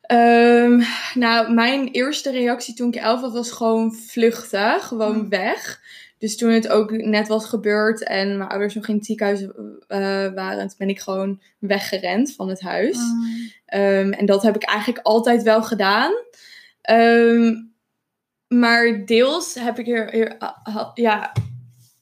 [0.00, 0.82] Ehm,
[1.14, 4.80] nou, mijn eerste reactie toen ik elf was, was gewoon vluchten.
[4.80, 5.28] Gewoon Mm.
[5.28, 5.80] weg.
[6.18, 9.46] Dus toen het ook net was gebeurd en mijn ouders nog in het ziekenhuis
[10.02, 12.98] eh, waren, toen ben ik gewoon weggerend van het huis.
[13.66, 16.12] Ehm, en dat heb ik eigenlijk altijd wel gedaan.
[16.80, 17.54] Ehm,
[18.48, 21.32] maar deels heb ik er, er- ah, ah, ja,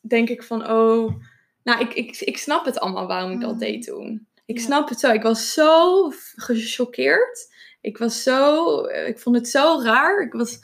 [0.01, 1.15] denk ik van, oh,
[1.63, 3.59] nou, ik, ik, ik snap het allemaal waarom ik dat Mm.
[3.59, 4.27] deed toen.
[4.47, 4.65] Ik Ja.
[4.65, 5.13] snap het zo.
[5.13, 7.51] Ik was zo gechoqueerd.
[7.81, 10.23] Ik was zo, ik vond het zo raar.
[10.23, 10.59] Ik was,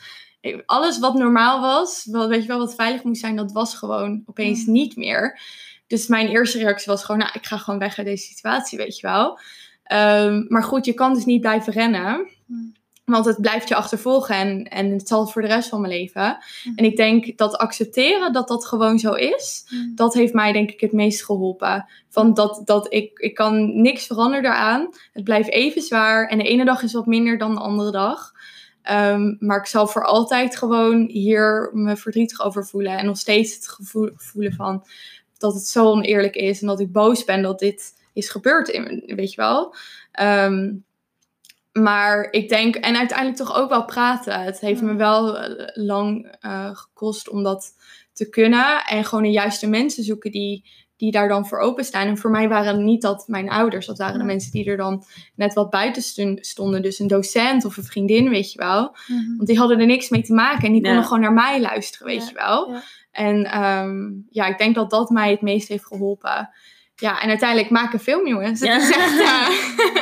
[0.67, 4.23] alles wat normaal was, wel, weet je wel, wat veilig moest zijn, dat was gewoon
[4.27, 4.73] opeens Mm.
[4.73, 5.41] niet meer.
[5.89, 8.99] Dus mijn eerste reactie was gewoon, nou, ik ga gewoon weg uit deze situatie, weet
[8.99, 9.39] je wel.
[9.83, 12.29] Ehm, maar goed, je kan dus niet blijven rennen.
[12.47, 12.77] Hmm.
[13.05, 16.39] Want het blijft je achtervolgen en, en het zal voor de rest van mijn leven.
[16.63, 16.73] Hmm.
[16.77, 19.93] En ik denk dat accepteren dat dat gewoon zo is, Hmm.
[19.95, 21.87] dat heeft mij denk ik het meest geholpen.
[22.09, 24.89] Van dat, dat ik, ik kan niks veranderen daaraan.
[25.13, 28.33] Het blijft even zwaar en de ene dag is wat minder dan de andere dag.
[28.83, 32.99] Ehm, maar ik zal voor altijd gewoon hier me verdrietig over voelen.
[32.99, 34.85] En nog steeds het gevoel voelen van
[35.39, 36.61] dat het zo oneerlijk is.
[36.61, 39.75] En dat ik boos ben dat dit is gebeurd, in, weet je wel.
[40.13, 40.75] Ehm,
[41.73, 44.43] maar ik denk, en uiteindelijk toch ook wel praten.
[44.43, 47.75] Het heeft me wel eh, lang eh, gekost om dat
[48.13, 48.85] te kunnen.
[48.85, 50.65] En gewoon de juiste mensen zoeken die,
[50.99, 52.07] die daar dan voor openstaan.
[52.07, 54.77] En voor mij waren het niet dat mijn ouders, dat waren de mensen die er
[54.77, 56.03] dan net wat buiten
[56.41, 56.83] stonden.
[56.83, 58.97] Dus een docent of een vriendin, weet je wel.
[59.07, 59.37] Mhm.
[59.37, 62.07] Want die hadden er niks mee te maken en die konden gewoon naar mij luisteren,
[62.07, 62.73] weet Ja, je wel.
[62.73, 62.83] ja.
[63.11, 66.51] En ehm, ja, ik denk dat dat mij het meest heeft geholpen.
[66.95, 68.61] Ja, en uiteindelijk maak een film, jongens.
[68.61, 68.79] Het Ja.
[68.83, 69.17] is echt,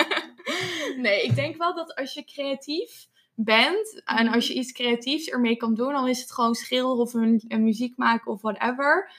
[1.05, 5.57] nee, ik denk wel dat als je creatief bent en als je iets creatiefs ermee
[5.57, 9.11] kan doen, dan is het gewoon schilderen of een, een muziek maken of whatever.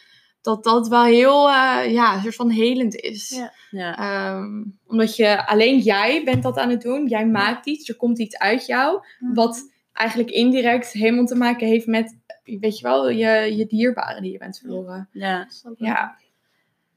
[0.47, 3.29] Dat dat wel heel, eh, ja, een soort van helend is.
[3.29, 3.53] Ja.
[3.71, 3.97] Ja.
[3.97, 7.07] Ehm, omdat je alleen jij bent dat aan het doen.
[7.07, 9.01] Jij maakt iets, er komt iets uit jou.
[9.19, 9.33] Mhm.
[9.33, 14.31] Wat eigenlijk indirect helemaal te maken heeft met, weet je wel, je, je dierbaren die
[14.31, 15.09] je bent verloren.
[15.11, 15.47] ja.
[15.77, 16.17] Ja,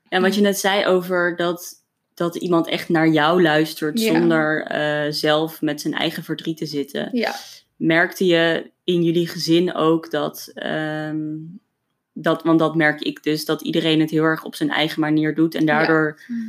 [0.08, 1.84] En wat je net zei over dat,
[2.14, 4.12] dat iemand echt naar jou luistert Ja.
[4.12, 7.08] zonder eh, zelf met zijn eigen verdriet te zitten.
[7.12, 7.34] ja.
[7.76, 11.26] Merkte je in jullie gezin ook dat, ehm,
[12.22, 15.34] dat, want dat merk ik dus, dat iedereen het heel erg op zijn eigen manier
[15.34, 15.54] doet.
[15.54, 16.40] En daardoor Mhm.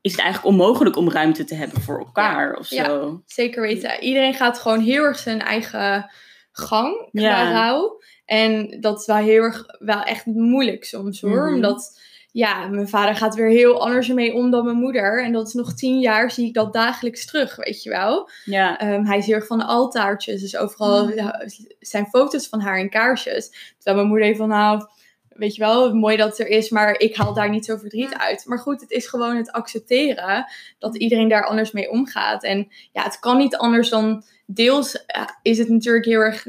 [0.00, 2.84] is het eigenlijk onmogelijk om ruimte te hebben voor elkaar of Ja.
[2.84, 3.22] zo.
[3.26, 4.02] zeker weten.
[4.02, 6.10] Iedereen gaat gewoon heel erg zijn eigen
[6.52, 7.52] gang qua Ja.
[7.52, 8.02] rouw.
[8.24, 11.44] En dat is wel heel erg, wel echt moeilijk soms hoor.
[11.46, 11.54] Mhm.
[11.54, 12.00] Omdat,
[12.32, 15.24] ja, mijn vader gaat weer heel anders ermee om dan mijn moeder.
[15.24, 18.30] En dat is nog tien jaar, zie ik dat dagelijks terug, weet je wel.
[18.44, 20.40] Ja, Ehm, hij is heel erg van de altaartjes.
[20.40, 21.14] Dus overal Mm.
[21.14, 21.44] ja,
[21.80, 23.74] zijn foto's van haar in kaarsjes.
[23.76, 24.86] Terwijl mijn moeder heeft van, nou,
[25.28, 28.14] weet je wel, mooi dat het er is, maar ik haal daar niet zo verdriet
[28.14, 28.44] uit.
[28.46, 30.46] Maar goed, het is gewoon het accepteren
[30.78, 32.44] dat iedereen daar anders mee omgaat.
[32.44, 36.42] En ja, het kan niet anders dan deels ja, is het natuurlijk heel erg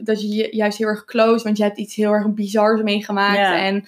[0.00, 3.36] dat je je juist heel erg close, want je hebt iets heel erg bizars meegemaakt
[3.36, 3.58] Ja.
[3.58, 3.86] en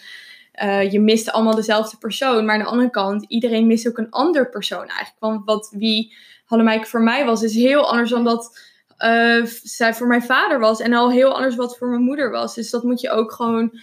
[0.59, 2.45] eh, je mist allemaal dezelfde persoon.
[2.45, 5.17] Maar aan de andere kant, iedereen mist ook een ander persoon eigenlijk.
[5.19, 8.59] Want wat wie Hallemijk voor mij was, is heel anders dan dat
[8.97, 10.81] eh, zij voor mijn vader was.
[10.81, 12.55] En al heel anders wat voor mijn moeder was.
[12.55, 13.79] Dus dat moet je ook gewoon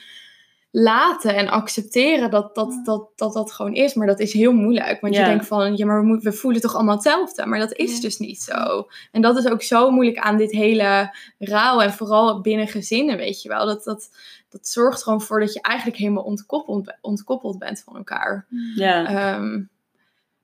[0.72, 3.94] laten en accepteren dat dat, dat, dat, dat gewoon is.
[3.94, 5.02] Maar dat is heel moeilijk.
[5.02, 5.20] Want Ja.
[5.22, 7.46] je denkt van, ja, maar we, moeten, we voelen toch allemaal hetzelfde.
[7.46, 8.02] Maar dat is Ja.
[8.02, 8.88] dus niet zo.
[9.12, 11.80] En dat is ook zo moeilijk aan dit hele rouw.
[11.80, 13.66] En vooral binnen gezinnen, weet je wel.
[13.66, 14.10] Dat, dat,
[14.56, 18.46] dat zorgt gewoon voor dat je eigenlijk helemaal ontkoppeld, ontkoppeld bent van elkaar.
[18.76, 19.06] ja.
[19.06, 19.64] Ehm,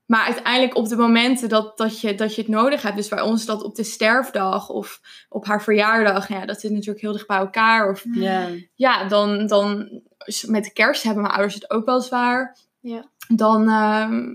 [0.05, 3.21] maar uiteindelijk op de momenten dat, dat, je, dat je het nodig hebt, dus bij
[3.21, 7.11] ons dat op de sterfdag of op haar verjaardag, nou ja, dat zit natuurlijk heel
[7.11, 7.89] dicht bij elkaar.
[7.89, 8.47] Of ja.
[8.75, 9.89] ja, dan, dan
[10.47, 12.57] met de kerst hebben mijn ouders het ook wel zwaar.
[12.79, 13.09] Ja.
[13.27, 14.29] Dan, ehm,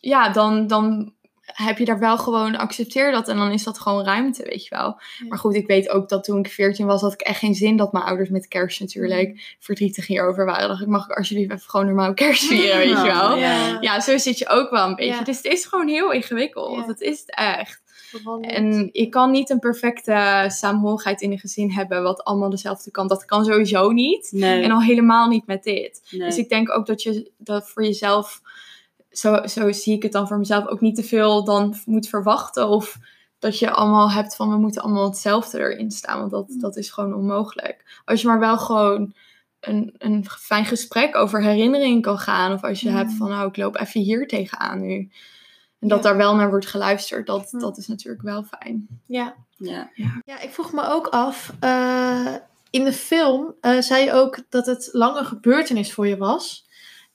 [0.00, 1.14] ja, dan, dan
[1.52, 4.76] heb je daar wel gewoon accepteer dat en dan is dat gewoon ruimte, weet je
[4.76, 5.00] wel.
[5.18, 5.26] Ja.
[5.28, 7.76] Maar goed, ik weet ook dat toen ik 14 was, had ik echt geen zin
[7.76, 10.68] dat mijn ouders met kerst natuurlijk verdrietig hierover waren.
[10.68, 13.36] dacht ik, mag ik alsjeblieft even gewoon normaal kerst vieren, weet je wel.
[13.36, 13.78] Ja.
[13.80, 15.12] Ja, zo zit je ook wel een beetje.
[15.12, 15.22] Ja.
[15.22, 16.76] Dus het is gewoon heel ingewikkeld.
[16.76, 16.86] Ja.
[16.86, 17.86] Het is het echt.
[18.40, 23.08] En je kan niet een perfecte saamhorigheid in een gezin hebben, wat allemaal dezelfde kant.
[23.08, 24.28] Dat kan sowieso niet.
[24.32, 24.62] Nee.
[24.62, 26.02] En al helemaal niet met dit.
[26.10, 26.20] nee.
[26.20, 28.40] Dus ik denk ook dat je dat voor jezelf,
[29.18, 32.68] zo, zo zie ik het dan voor mezelf, ook niet te veel dan moet verwachten.
[32.68, 32.96] Of
[33.38, 36.18] dat je allemaal hebt van we moeten allemaal hetzelfde erin staan.
[36.18, 38.00] Want dat, dat is gewoon onmogelijk.
[38.04, 39.14] Als je maar wel gewoon
[39.60, 42.52] een, een fijn gesprek over herinnering kan gaan.
[42.52, 42.96] Of als je Mm.
[42.96, 45.10] hebt van nou ik loop even hier tegenaan nu.
[45.80, 46.04] En dat Ja.
[46.08, 47.26] daar wel naar wordt geluisterd.
[47.26, 47.60] Dat, Mm.
[47.60, 48.86] dat is natuurlijk wel fijn.
[49.06, 49.34] ja.
[49.56, 49.90] ja.
[50.24, 51.52] ja, ik vroeg me ook af.
[51.60, 52.34] eh,
[52.70, 56.66] in de film eh, zei je ook dat het lang een gebeurtenis voor je was.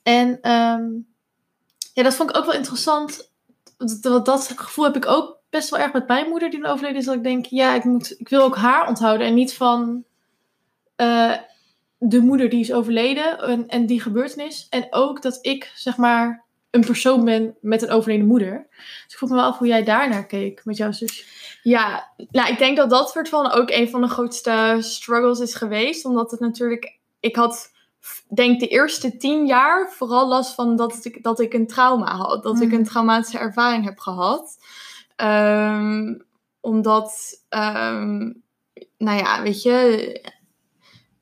[0.04, 0.84] En ehm,
[1.94, 3.32] ja, dat vond ik ook wel interessant.
[3.78, 7.06] Want dat, gevoel heb ik ook best wel erg met mijn moeder die overleden is.
[7.06, 9.28] Dat ik denk, ja, ik, moet, ik wil ook haar onthouden.
[9.28, 10.04] En niet van
[10.96, 11.34] eh,
[11.98, 14.68] de moeder die is overleden en, en die gebeurtenis.
[14.70, 18.68] En ook dat ik, zeg maar, een persoon ben met een overleden moeder.
[18.78, 21.24] Dus ik vroeg me wel af hoe jij daarnaar keek met jouw zusje.
[21.64, 25.56] Ja, nou, ik denk dat dat soort van ook een van de grootste struggles is
[25.56, 26.06] geweest.
[26.06, 27.72] Omdat het natuurlijk, ik had,
[28.36, 32.44] denk de eerste tien jaar vooral last van dat ik, dat ik een trauma had.
[32.44, 32.76] Dat ik Mhm.
[32.78, 34.58] een traumatische ervaring heb gehad.
[35.16, 36.13] Ehm,
[36.62, 38.18] omdat, ehm,
[38.98, 40.32] nou ja, weet je,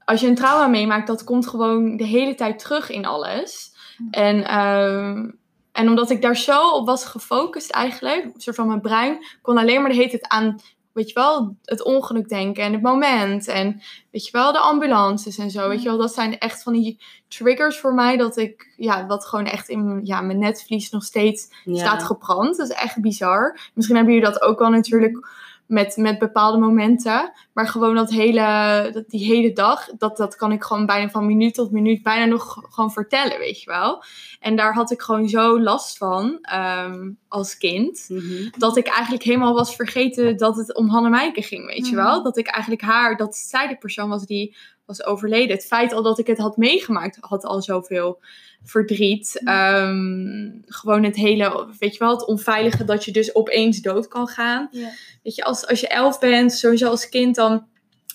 [0.06, 3.70] als je een trauma meemaakt, dat komt gewoon de hele tijd terug in alles.
[4.12, 5.30] En, ehm,
[5.72, 9.58] en omdat ik daar zo op was gefocust eigenlijk, een soort van mijn brein kon
[9.58, 10.60] alleen maar de hele tijd aan,
[10.94, 13.48] weet je wel, het ongeluk denken en het moment.
[13.48, 15.70] En weet je wel, de ambulances en zo.
[15.70, 19.26] Weet je wel, dat zijn echt van die triggers voor mij dat ik, ja, wat
[19.26, 21.76] gewoon echt in mijn- ja, mijn netvlies nog steeds Ja.
[21.78, 22.58] staat gebrand.
[22.58, 23.70] Dat is echt bizar.
[23.74, 25.28] Misschien hebben jullie dat ook wel natuurlijk
[25.72, 27.32] met, met bepaalde momenten.
[27.54, 31.26] Maar gewoon dat hele, dat, die hele dag, dat, dat kan ik gewoon bijna van
[31.26, 34.04] minuut tot minuut bijna nog gewoon vertellen, weet je wel.
[34.40, 38.06] En daar had ik gewoon zo last van ehm, als kind.
[38.08, 38.50] Mhm.
[38.58, 42.04] Dat ik eigenlijk helemaal was vergeten dat het om Hannemijke ging, weet je Mhm.
[42.04, 42.24] wel.
[42.24, 45.56] Dat ik eigenlijk haar, dat zij de persoon was die was overleden.
[45.56, 48.20] Het feit al dat ik het had meegemaakt, had al zoveel
[48.64, 49.42] verdriet.
[49.44, 54.28] Ehm, gewoon het hele, weet je wel, het onveilige dat je dus opeens dood kan
[54.28, 54.68] gaan.
[54.72, 54.90] Ja.
[55.24, 57.68] Weet je, als, als je elf bent, sowieso als kind, dan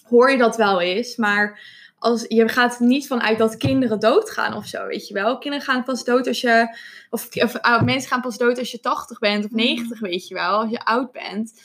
[0.08, 1.16] hoor je dat wel eens.
[1.16, 1.60] Maar
[1.98, 5.38] als, je gaat er niet vanuit dat kinderen doodgaan of zo, weet je wel.
[5.38, 6.76] Kinderen gaan pas dood als je...
[7.10, 9.60] Of, of ah, mensen gaan pas dood als je 80 bent of Mhm.
[9.60, 10.60] 90, weet je wel.
[10.60, 11.60] Als je oud bent.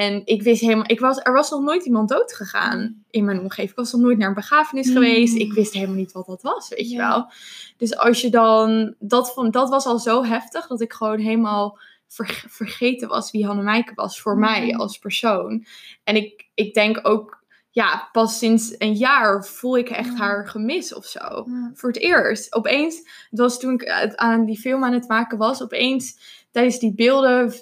[0.00, 0.84] En ik wist helemaal...
[0.86, 3.70] Ik was, er was nog nooit iemand dood gegaan in mijn omgeving.
[3.70, 4.94] Ik was nog nooit naar een begrafenis Mhm.
[4.96, 5.36] geweest.
[5.36, 7.30] Ik wist helemaal niet wat dat was, weet je wel.
[7.76, 8.94] Dus als je dan...
[8.98, 11.78] Dat, vond, dat was al zo heftig dat ik gewoon helemaal
[12.08, 14.80] ver- vergeten was wie Hannemijke was voor mij Mhm.
[14.80, 15.66] als persoon.
[16.04, 20.94] En ik, ik denk ook, ja, pas sinds een jaar voel ik echt haar gemis
[20.94, 21.46] of zo.
[21.74, 22.54] Voor het eerst.
[22.54, 22.96] Opeens,
[23.30, 26.18] het was toen ik aan die film aan het maken was, opeens
[26.54, 27.52] tijdens die beelden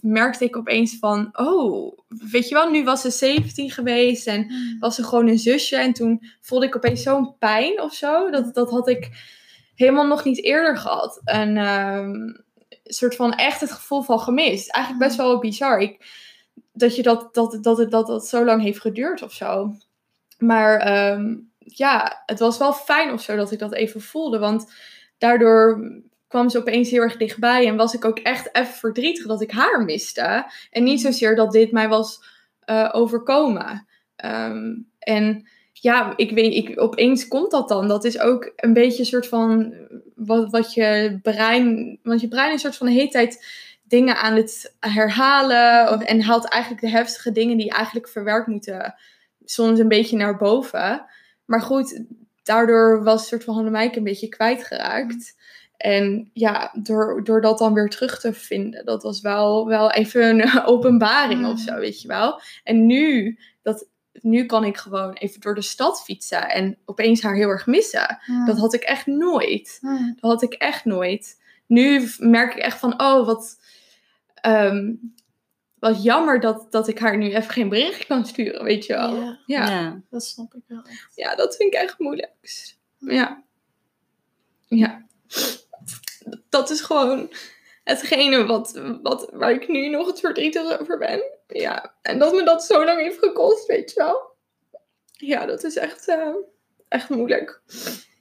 [0.00, 4.94] merkte ik opeens van, oh, weet je wel, nu was ze 17 geweest en was
[4.94, 5.76] ze gewoon een zusje.
[5.76, 8.30] En toen voelde ik opeens zo'n pijn of zo.
[8.30, 9.10] Dat, dat had ik
[9.74, 11.20] helemaal nog niet eerder gehad.
[11.24, 12.44] En ehm, een
[12.82, 14.70] soort van echt het gevoel van gemist.
[14.70, 15.78] Eigenlijk best wel bizar.
[15.78, 16.06] Ik,
[16.72, 19.74] dat, je dat, dat, dat, dat dat zo lang heeft geduurd of zo.
[20.38, 24.38] Maar ehm, ja, het was wel fijn of zo dat ik dat even voelde.
[24.38, 24.72] Want
[25.18, 25.90] daardoor
[26.30, 27.66] kwam ze opeens heel erg dichtbij.
[27.66, 30.44] En was ik ook echt even verdrietig dat ik haar miste.
[30.70, 32.22] En niet zozeer dat dit mij was
[32.60, 33.86] eh, overkomen.
[34.16, 37.88] Ehm, en ja, ik weet, ik, opeens komt dat dan.
[37.88, 39.74] Dat is ook een beetje een soort van
[40.14, 41.98] wat, wat je brein.
[42.02, 43.46] Want je brein is een soort van de hele tijd
[43.82, 45.92] dingen aan het herhalen.
[45.92, 48.94] of- En haalt eigenlijk de heftige dingen die eigenlijk verwerkt moeten.
[49.44, 51.04] Soms een beetje naar boven.
[51.44, 52.04] Maar goed,
[52.42, 55.38] daardoor was soort van Hannemijke een beetje kwijtgeraakt.
[55.80, 60.40] En ja, door, door dat dan weer terug te vinden, dat was wel, wel even
[60.40, 62.40] een openbaring of zo, weet je wel.
[62.64, 67.34] En nu, dat, nu kan ik gewoon even door de stad fietsen en opeens haar
[67.34, 68.18] heel erg missen.
[68.26, 68.44] Ja.
[68.46, 69.78] Dat had ik echt nooit.
[69.80, 70.14] Ja.
[70.20, 71.40] Dat had ik echt nooit.
[71.66, 73.58] Nu merk ik echt van, oh, wat,
[74.34, 74.94] ehm,
[75.78, 79.14] wat jammer dat, dat ik haar nu even geen bericht kan sturen, weet je wel.
[79.14, 79.38] Ja.
[79.46, 79.80] Ja, ja.
[79.80, 80.02] Ja.
[80.10, 81.36] Dat snap ik wel echt.
[81.36, 82.32] dat vind ik echt moeilijk.
[82.98, 83.42] Ja.
[84.68, 85.08] Ja.
[86.48, 87.32] Dat is gewoon
[87.84, 91.22] hetgene wat, wat, waar ik nu nog het verdrietig over ben.
[91.46, 94.28] Ja, en dat me dat zo lang heeft gekost, weet je wel.
[95.10, 96.34] Ja, dat is echt, eh,
[96.88, 97.62] echt moeilijk.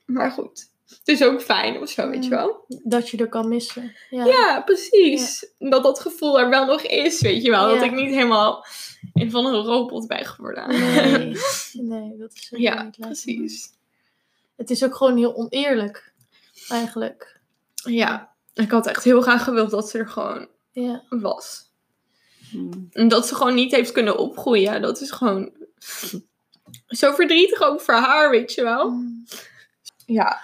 [0.06, 2.66] Maar goed, het is ook fijn of zo, weet je wel.
[2.68, 3.96] Dat je er kan missen.
[4.10, 4.26] Ja.
[4.26, 5.52] Ja, precies.
[5.58, 7.68] Dat dat gevoel er wel nog is, weet je wel.
[7.68, 8.66] Dat ik niet helemaal
[9.14, 10.68] een van een robot ben geworden.
[10.70, 11.36] Nee,
[11.92, 13.68] nee, dat is ja, niet precies.
[14.56, 16.14] Het is ook gewoon heel oneerlijk,
[16.70, 17.39] eigenlijk.
[17.84, 21.04] Ja, ik had echt heel graag gewild dat ze er gewoon Ja.
[21.10, 21.68] was.
[22.52, 22.88] Mm.
[22.92, 24.82] En dat ze gewoon niet heeft kunnen opgroeien.
[24.82, 25.52] Dat is gewoon
[26.88, 28.90] zo verdrietig ook voor haar, weet je wel.
[28.90, 29.26] Mm.
[30.06, 30.40] Ja.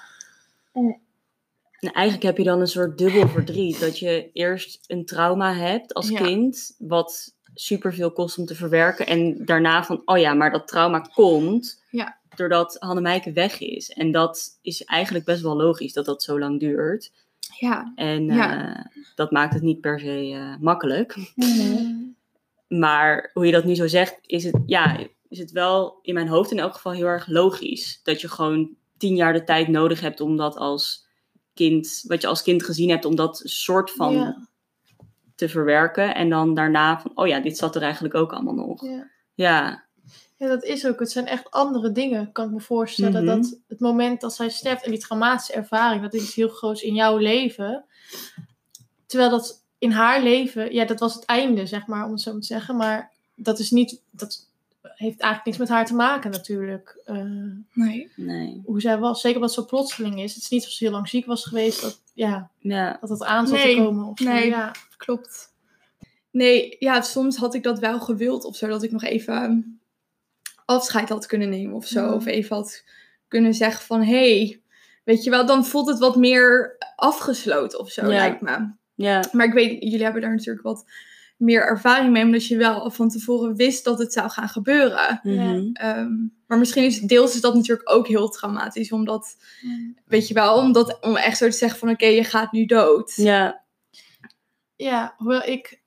[1.79, 3.79] En eigenlijk heb je dan een soort dubbel verdriet.
[3.79, 6.21] Dat je eerst een trauma hebt als Ja.
[6.21, 9.07] kind, wat superveel kost om te verwerken.
[9.07, 12.17] En daarna van, oh ja, maar dat trauma komt Ja.
[12.35, 13.89] doordat Hannemijke weg is.
[13.89, 17.11] En dat is eigenlijk best wel logisch dat dat zo lang duurt.
[17.59, 17.91] Ja.
[17.95, 18.75] En Ja.
[18.75, 21.15] eh, dat maakt het niet per se eh, makkelijk.
[21.35, 22.03] Mm.
[22.67, 24.97] Maar hoe je dat nu zo zegt, is het, ja,
[25.29, 27.99] is het wel in mijn hoofd in elk geval heel erg logisch.
[28.03, 31.07] Dat je gewoon tien jaar de tijd nodig hebt om dat als
[31.53, 34.47] kind, wat je als kind gezien hebt, om dat soort van Ja,
[35.35, 36.15] te verwerken.
[36.15, 38.85] En dan daarna van, oh ja, dit zat er eigenlijk ook allemaal nog.
[38.85, 39.07] ja.
[39.33, 39.84] Ja,
[40.37, 40.99] ja, dat is ook.
[40.99, 43.23] Het zijn echt andere dingen, kan ik me voorstellen.
[43.23, 43.35] Mhm.
[43.35, 46.81] Dat het moment dat zij sterft en die traumatische ervaring, dat is iets heel groots
[46.81, 47.85] in jouw leven.
[49.05, 52.39] Terwijl dat in haar leven, ja, dat was het einde, zeg maar, om het zo
[52.39, 52.75] te zeggen.
[52.75, 54.47] Maar dat is niet, dat
[54.81, 57.01] heeft eigenlijk niks met haar te maken natuurlijk.
[57.05, 57.23] Eh,
[57.73, 58.11] Nee.
[58.15, 58.61] nee.
[58.65, 60.33] hoe zij was, zeker omdat het zo plotseling is.
[60.33, 63.23] Het is niet alsof ze heel lang ziek was geweest, dat ja, Ja, dat het
[63.23, 64.05] aan zat Nee, te komen.
[64.05, 64.25] Of zo.
[64.25, 64.47] nee.
[64.47, 64.71] Ja.
[64.97, 65.53] Klopt.
[66.31, 68.67] Nee, ja, soms had ik dat wel gewild of zo.
[68.67, 69.79] Dat ik nog even
[70.65, 72.11] afscheid had kunnen nemen of zo.
[72.11, 72.83] Of even had
[73.27, 74.61] kunnen zeggen van, hé, hey,
[75.03, 78.07] weet je wel, dan voelt het wat meer afgesloten of zo, Ja.
[78.07, 78.69] lijkt me.
[78.95, 80.85] Ja, Maar ik weet, jullie hebben daar natuurlijk wat
[81.37, 85.19] meer ervaring mee, omdat je wel van tevoren wist dat het zou gaan gebeuren.
[85.23, 85.69] mhm.
[85.73, 86.11] Ehm,
[86.47, 89.35] maar misschien is deels is dat natuurlijk ook heel traumatisch, omdat,
[90.05, 93.13] weet je wel, omdat, om echt zo te zeggen van, oké, je gaat nu dood.
[93.15, 93.63] ja,
[94.75, 95.81] Ja, hoewel ik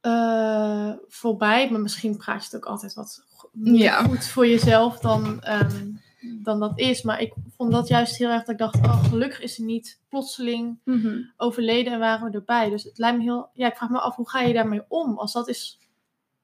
[0.00, 3.24] eh, voorbij, maar misschien praat je het ook altijd wat
[3.62, 4.02] Ja.
[4.02, 5.86] goed voor jezelf dan, ehm,
[6.20, 7.02] dan dat is.
[7.02, 10.00] Maar ik vond dat juist heel erg dat ik dacht, oh, gelukkig is ze niet
[10.08, 11.18] plotseling Mhm.
[11.36, 12.70] overleden en waren we erbij.
[12.70, 15.18] Dus het lijkt me heel, ja, ik vraag me af, hoe ga je daarmee om?
[15.18, 15.78] Als dat is,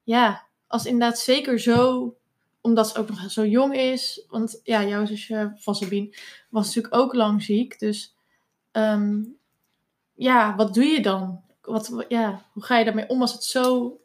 [0.02, 2.14] ja, als inderdaad zeker zo,
[2.60, 4.24] omdat ze ook nog zo jong is.
[4.28, 6.16] Want ja, jouw zusje van Sabine
[6.50, 7.78] was natuurlijk ook lang ziek.
[7.78, 8.14] Dus
[8.72, 9.22] ehm,
[10.14, 11.40] ja, wat doe je dan?
[11.62, 13.98] Wat, ja, hoe ga je daarmee om als het zo...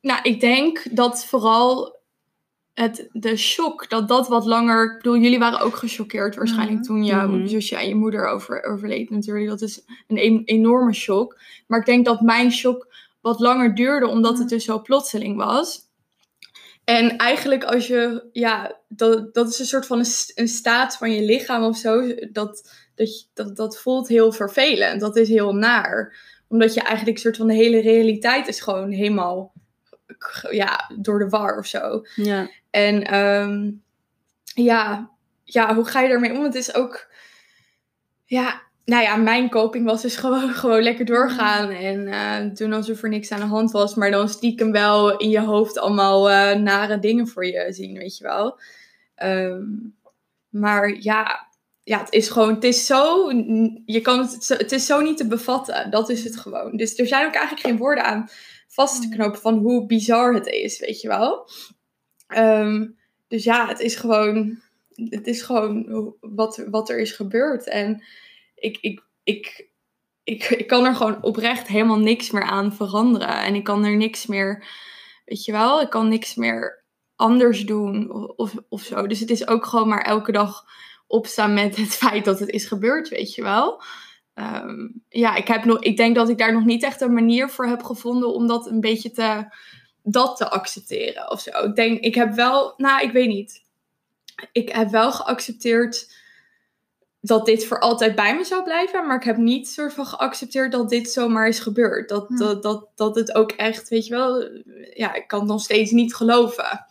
[0.00, 1.96] Nou, ik denk dat vooral
[2.74, 4.84] het, de shock, dat dat wat langer...
[4.92, 6.86] Ik bedoel, jullie waren ook gechoqueerd waarschijnlijk Mhm.
[6.86, 7.46] toen jouw Mhm.
[7.46, 9.48] zusje en je moeder over, overleed natuurlijk.
[9.48, 11.38] Dat is een enorme shock.
[11.66, 15.80] Maar ik denk dat mijn shock wat langer duurde, omdat het dus zo plotseling was.
[16.84, 21.10] En eigenlijk als je, ja, dat, dat is een soort van een, een staat van
[21.12, 22.14] je lichaam of zo.
[22.32, 25.00] Dat, dat, je- dat, dat voelt heel vervelend.
[25.00, 26.16] Dat is heel naar.
[26.48, 29.52] Omdat je eigenlijk een soort van de hele realiteit is gewoon helemaal
[30.50, 32.02] ja, door de war of zo.
[32.14, 32.48] ja.
[32.70, 33.70] En ehm,
[34.54, 35.10] ja,
[35.44, 36.42] ja, hoe ga je daarmee om?
[36.44, 37.06] Het is ook,
[38.24, 43.02] ja, nou ja, mijn coping was dus gewoon, gewoon lekker doorgaan en eh, doen alsof
[43.02, 46.58] er niks aan de hand was, maar dan stiekem wel in je hoofd allemaal eh,
[46.58, 48.60] nare dingen voor je zien, weet je wel.
[49.14, 49.62] Ehm,
[50.48, 51.46] maar ja,
[51.82, 53.30] ja, het is gewoon, het is zo,
[53.84, 56.76] je kan het, zo- het is zo niet te bevatten, dat is het gewoon.
[56.76, 58.28] Dus er zijn ook eigenlijk geen woorden aan
[58.72, 61.48] vast te knopen van hoe bizar het is, weet je wel.
[62.26, 62.86] Ehm,
[63.28, 64.58] dus ja, het is gewoon,
[64.94, 67.68] het is gewoon wat, wat er is gebeurd.
[67.68, 68.04] En
[68.54, 69.68] ik, ik, ik,
[70.24, 73.42] ik, ik kan er gewoon oprecht helemaal niks meer aan veranderen.
[73.42, 74.66] En ik kan er niks meer,
[75.24, 76.82] weet je wel, ik kan niks meer
[77.16, 79.06] anders doen of, of zo.
[79.06, 80.64] Dus het is ook gewoon maar elke dag
[81.06, 83.82] opstaan met het feit dat het is gebeurd, weet je wel.
[84.34, 87.48] Ehm, ja, ik, heb nog, ik denk dat ik daar nog niet echt een manier
[87.48, 89.44] voor heb gevonden om dat een beetje te,
[90.02, 91.50] dat te accepteren of zo.
[91.50, 93.62] Ik denk, ik heb wel, nou, ik weet niet.
[94.52, 96.20] Ik heb wel geaccepteerd
[97.20, 100.72] dat dit voor altijd bij me zou blijven, maar ik heb niet soort van geaccepteerd
[100.72, 102.08] dat dit zomaar is gebeurd.
[102.08, 102.36] Dat, Hm.
[102.36, 104.50] dat, dat, dat het ook echt, weet je wel,
[104.94, 106.86] ja, ik kan het nog steeds niet geloven.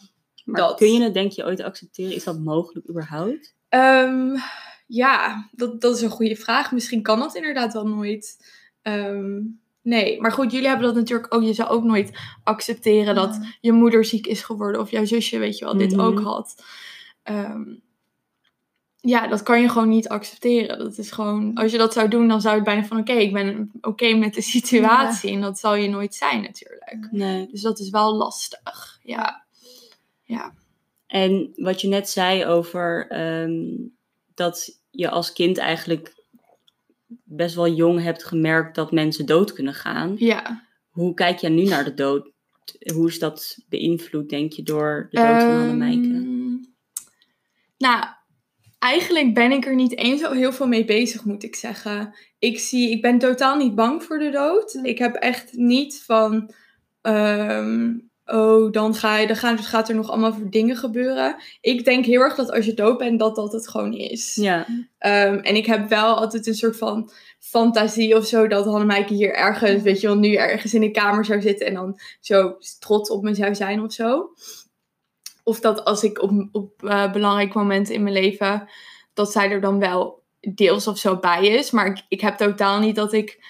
[0.46, 0.78] Maar Dat.
[0.78, 2.16] kun je het denk je ooit accepteren?
[2.16, 3.56] Is dat mogelijk überhaupt?
[3.70, 4.36] Ehm,
[4.94, 6.72] ja, dat, dat is een goede vraag.
[6.72, 8.38] Misschien kan dat inderdaad wel nooit.
[8.82, 9.40] Ehm,
[9.82, 11.44] nee, maar goed, jullie hebben dat natuurlijk ook.
[11.44, 12.12] Je zou ook nooit
[12.44, 16.02] accepteren dat je moeder ziek is geworden of jouw zusje, weet je wel, dit Mhm.
[16.02, 16.64] ook had.
[17.24, 17.64] Ehm,
[19.00, 20.78] ja, dat kan je gewoon niet accepteren.
[20.80, 23.34] Dat is gewoon, als je dat zou doen, dan zou het bijna van: oké, ik
[23.34, 25.32] ben oké met de situatie.
[25.32, 27.08] En dat zal je nooit zijn, natuurlijk.
[27.12, 27.48] Nee.
[27.52, 29.00] Dus dat is wel lastig.
[29.04, 29.46] Ja.
[30.24, 30.54] Ja.
[31.08, 33.62] En wat je net zei over ehm,
[34.34, 36.14] dat je als kind eigenlijk
[37.24, 40.16] best wel jong hebt gemerkt dat mensen dood kunnen gaan.
[40.18, 40.68] Ja.
[40.90, 42.32] Hoe kijk jij nu naar de dood?
[42.94, 45.50] Hoe is dat beïnvloed, denk je, door de dood van?
[45.50, 45.78] Ehm,
[47.78, 48.06] Nou,
[48.80, 52.16] eigenlijk ben ik er niet eens zo heel veel mee bezig, moet ik zeggen.
[52.40, 54.80] Ik, zie, ik ben totaal niet bang voor de dood.
[54.84, 56.54] Ik heb echt niet van...
[57.02, 57.94] ehm,
[58.26, 61.36] oh, dan, ga je, dan gaat, gaat er nog allemaal voor dingen gebeuren.
[61.62, 64.36] Ik denk heel erg dat als je dood bent, dat dat het gewoon is.
[64.36, 64.66] Ja,
[65.02, 69.34] Ehm, en ik heb wel altijd een soort van fantasie of zo dat Hannemijke hier
[69.34, 73.10] ergens, weet je wel, nu ergens in de kamer zou zitten en dan zo trots
[73.10, 74.30] op me zou zijn of zo.
[75.44, 78.70] Of dat als ik op, op eh, belangrijke momenten in mijn leven,
[79.14, 81.72] dat zij er dan wel deels of zo bij is.
[81.72, 83.44] Maar ik, ik heb totaal niet dat ik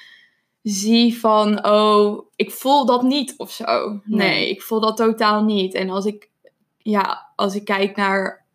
[0.62, 3.90] zie van, oh, ik voel dat niet of zo.
[3.90, 4.50] Nee, Nee.
[4.50, 5.74] ik voel dat totaal niet.
[5.74, 6.30] En als ik,
[6.78, 8.46] ja, als ik kijk naar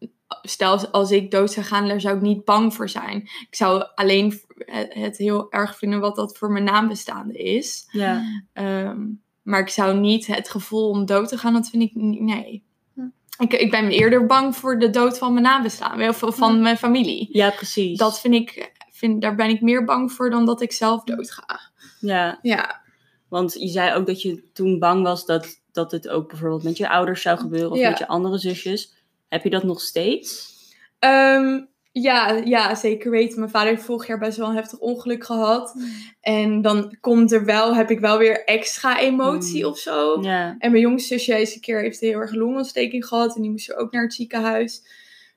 [0.43, 3.17] stel als- ik dood zou gaan, daar zou ik niet bang voor zijn.
[3.23, 4.41] Ik zou alleen
[4.89, 7.89] het, heel erg vinden wat dat voor mijn naambestaande is.
[7.91, 8.23] ja.
[8.53, 9.01] Ehm,
[9.43, 12.65] maar ik zou niet het gevoel om dood te gaan, dat vind ik niet, nee.
[12.95, 13.01] Hm.
[13.39, 17.29] Ik, ik ben eerder bang voor de dood van mijn naambestaande, of van mijn familie.
[17.33, 17.99] ja precies.
[17.99, 21.31] Dat vind ik, vind, daar ben ik meer bang voor dan dat ik zelf dood
[21.31, 21.61] ga.
[22.07, 22.81] Ja, Ja.
[23.29, 26.77] want je zei ook dat je toen bang was dat, dat het ook bijvoorbeeld met
[26.77, 27.89] je ouders zou gebeuren of Ja.
[27.89, 28.95] met je andere zusjes.
[29.29, 30.55] Heb je dat nog steeds?
[30.99, 31.61] Ehm,
[31.99, 33.39] Ja, ja, zeker weten.
[33.39, 35.75] Mijn vader heeft vorig jaar best wel een heftig ongeluk gehad.
[36.21, 39.71] En dan komt er wel, heb ik wel weer extra emotie Mm.
[39.71, 40.21] of zo.
[40.23, 43.37] En mijn jongste zusje heeft een keer heeft heel erg longontsteking gehad.
[43.37, 44.83] En die moest ook naar het ziekenhuis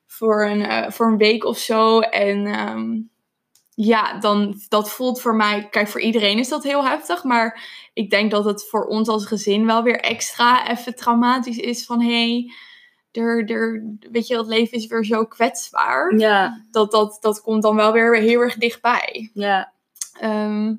[0.06, 2.00] voor een, eh, voor een week of zo.
[2.00, 2.98] En ehm,
[3.82, 5.68] ja, dan, dat voelt voor mij...
[5.70, 7.24] Kijk, voor iedereen is dat heel heftig.
[7.24, 7.62] Maar
[7.92, 11.84] ik denk dat het voor ons als gezin wel weer extra even traumatisch is.
[11.84, 12.52] Van, hé, hey,
[13.12, 16.18] er, er, weet je, het leven is weer zo kwetsbaar.
[16.18, 16.64] Ja.
[16.70, 19.30] Dat, dat, dat komt dan wel weer heel erg dichtbij.
[19.34, 19.72] Ja.
[20.18, 20.74] Ehm,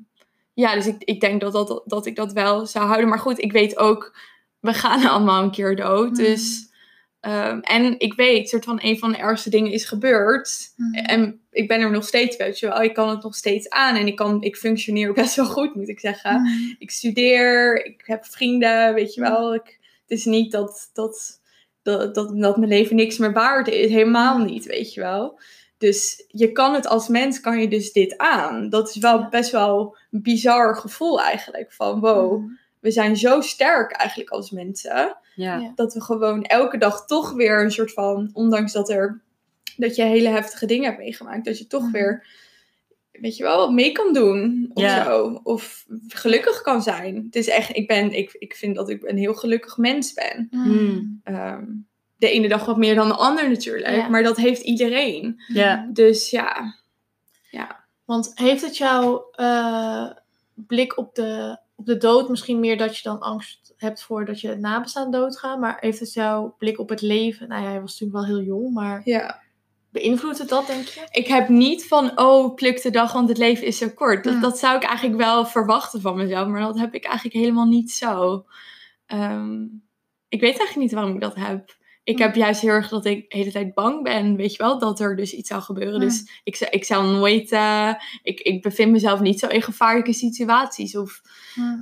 [0.52, 3.08] ja, dus ik, ik denk dat, dat, dat ik dat wel zou houden.
[3.08, 4.16] Maar goed, ik weet ook,
[4.60, 6.10] we gaan allemaal een keer dood.
[6.10, 6.14] Mm.
[6.14, 6.71] Dus,
[7.22, 10.72] ehm, en ik weet, soort van, een van de ergste dingen is gebeurd.
[10.76, 10.94] Mm.
[10.94, 12.82] En ik ben er nog steeds, weet je wel.
[12.82, 13.96] Ik kan het nog steeds aan.
[13.96, 16.40] En ik, kan, ik functioneer best wel goed, moet ik zeggen.
[16.40, 16.76] Mm.
[16.78, 19.54] Ik studeer, ik heb vrienden, weet je wel.
[19.54, 21.40] Ik, het is niet dat, dat,
[21.82, 23.90] dat, dat, dat mijn leven niks meer waard is.
[23.90, 25.40] Helemaal niet, weet je wel.
[25.78, 28.68] Dus je kan het als mens, kan je dus dit aan.
[28.68, 31.72] Dat is wel best wel een bizar gevoel eigenlijk.
[31.72, 32.58] Van wow, Mm.
[32.80, 35.16] we zijn zo sterk eigenlijk als mensen.
[35.34, 35.56] Ja.
[35.56, 35.72] Ja.
[35.74, 39.22] Dat we gewoon elke dag toch weer een soort van, ondanks dat er
[39.76, 41.92] dat je hele heftige dingen hebt meegemaakt, dat je toch Mhm.
[41.92, 42.26] weer,
[43.12, 45.04] weet je wel, mee kan doen of Ja.
[45.04, 45.40] zo.
[45.42, 47.16] Of gelukkig kan zijn.
[47.16, 50.48] Het is echt, ik ben, ik, ik vind dat ik een heel gelukkig mens ben.
[50.50, 51.20] Mm.
[51.24, 51.64] Ehm,
[52.16, 54.08] de ene dag wat meer dan de ander natuurlijk, Ja.
[54.08, 55.42] maar dat heeft iedereen.
[55.48, 55.88] Ja.
[55.92, 56.80] Dus ja,
[58.04, 60.10] Want heeft het jouw eh,
[60.54, 64.40] blik op de, op de dood misschien meer dat je dan angst hebt voor dat
[64.40, 65.60] je nabestaan doodgaan?
[65.60, 68.46] Maar heeft het jouw blik op het leven, nou ja, hij was natuurlijk wel heel
[68.46, 69.40] jong, maar ja.
[69.90, 71.06] beïnvloedt het dat denk je?
[71.10, 74.24] Ik heb niet van, oh, pluk de dag, want het leven is zo kort.
[74.24, 74.40] Dat, Mm.
[74.40, 77.90] dat zou ik eigenlijk wel verwachten van mezelf, maar dat heb ik eigenlijk helemaal niet
[77.92, 78.44] zo.
[79.06, 79.62] Ehm,
[80.28, 81.80] ik weet eigenlijk niet waarom ik dat heb.
[82.04, 84.78] Ik heb juist heel erg dat ik de hele tijd bang ben, weet je wel,
[84.78, 86.00] dat er dus iets zou gebeuren.
[86.00, 87.92] Dus ik, zou- ik zou nooit, eh,
[88.22, 90.96] ik, ik bevind mezelf niet zo in gevaarlijke situaties.
[90.96, 91.20] Of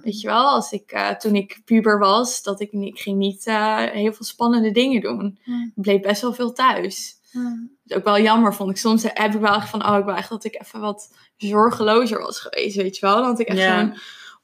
[0.03, 3.47] weet je wel, als ik, eh, toen ik puber was, dat ik, ik ging niet
[3.47, 5.39] eh, heel veel spannende dingen doen.
[5.75, 7.19] Ik bleef best wel veel thuis
[7.85, 8.77] is ook wel jammer vond ik.
[8.77, 12.21] Soms heb ik wel echt van, oh, ik wil echt dat ik even wat zorgelozer
[12.21, 13.23] was geweest, weet je wel.
[13.23, 13.81] Had ik echt Ja.
[13.81, 13.95] zo'n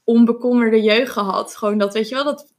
[0.04, 1.56] onbekommerde jeugd gehad.
[1.56, 2.52] Gewoon dat, weet je wel, dat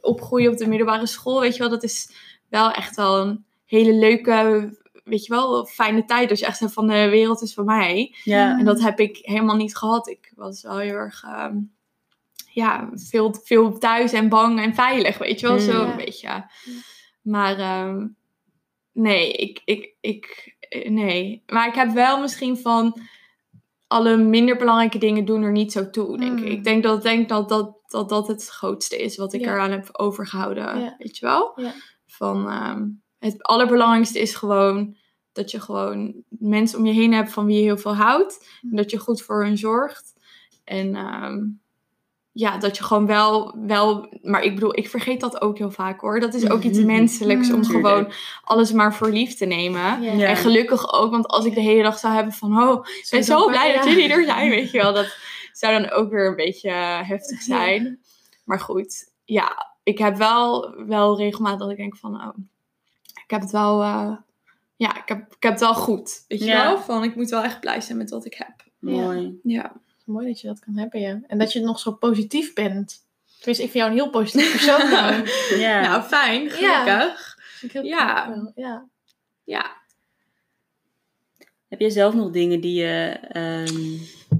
[0.00, 2.10] opgroeien op de middelbare school, weet je wel, dat is
[2.54, 4.68] wel echt wel een hele leuke,
[5.04, 6.28] weet je wel, fijne tijd.
[6.28, 8.14] Dus echt van, de wereld is voor mij.
[8.24, 8.58] Ja.
[8.58, 10.08] En dat heb ik helemaal niet gehad.
[10.08, 11.56] Ik was wel heel erg, ehm,
[12.52, 15.62] ja, veel, veel thuis en bang en veilig, weet je wel, Mm.
[15.62, 15.90] zo Ja.
[15.90, 16.50] een beetje.
[17.22, 18.06] Maar ehm,
[18.92, 21.42] nee, ik, ik, ik, eh, nee.
[21.46, 23.00] Maar ik heb wel misschien van
[23.86, 26.44] alle minder belangrijke dingen doen er niet zo toe, denk ik.
[26.44, 26.50] Mm.
[26.50, 29.52] Ik denk dat, denk dat, dat, dat dat het grootste is wat ik Ja.
[29.52, 31.58] eraan heb overgehouden, weet je wel?
[32.16, 32.86] Van, ehm,
[33.18, 34.96] het allerbelangrijkste is gewoon
[35.32, 38.48] dat je gewoon mensen om je heen hebt van wie je heel veel houdt.
[38.60, 38.70] Mm.
[38.70, 40.12] En dat je goed voor hun zorgt.
[40.64, 41.38] En ehm,
[42.32, 44.08] ja, dat je gewoon wel, wel...
[44.22, 46.20] Maar ik bedoel, ik vergeet dat ook heel vaak hoor.
[46.20, 46.86] Dat is ook iets Mhm.
[46.86, 47.64] menselijks om Mm.
[47.64, 48.12] gewoon
[48.44, 50.02] alles maar voor lief te nemen.
[50.02, 50.26] Ja.
[50.26, 52.62] En gelukkig ook, want als ik de hele dag zou hebben van...
[52.62, 54.92] Oh, ik ben zo blij dat jullie er zijn, weet je wel.
[54.92, 55.16] Dat
[55.52, 56.70] zou dan ook weer een beetje
[57.04, 58.00] heftig zijn.
[58.44, 62.14] Maar goed, ja, ik heb wel, wel regelmatig dat ik denk van...
[62.14, 62.36] Oh,
[63.24, 63.82] ik heb het wel...
[63.82, 64.16] eh,
[64.76, 66.62] ja, ik heb, ik heb het wel goed, weet je Ja.
[66.64, 66.78] wel.
[66.78, 68.64] Van, ik moet wel echt blij zijn met wat ik heb.
[68.78, 69.38] Mooi.
[69.42, 69.72] Ja.
[70.04, 71.20] Mooi dat je dat kan hebben, ja.
[71.26, 73.02] En dat je nog zo positief bent.
[73.38, 74.90] Tenminste, ik vind jou een heel positief persoon.
[74.90, 75.28] nou.
[75.58, 75.80] Ja.
[75.80, 77.38] Nou, fijn, gelukkig.
[77.82, 78.42] Ja.
[78.54, 78.86] ja.
[79.44, 79.76] Ja.
[81.68, 83.98] Heb jij zelf nog dingen die je, ehm,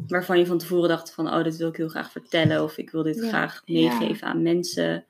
[0.09, 2.91] waarvan je van tevoren dacht van, oh, dit wil ik heel graag vertellen, of ik
[2.91, 3.29] wil dit Ja.
[3.29, 3.99] graag Ja.
[3.99, 5.05] meegeven aan mensen?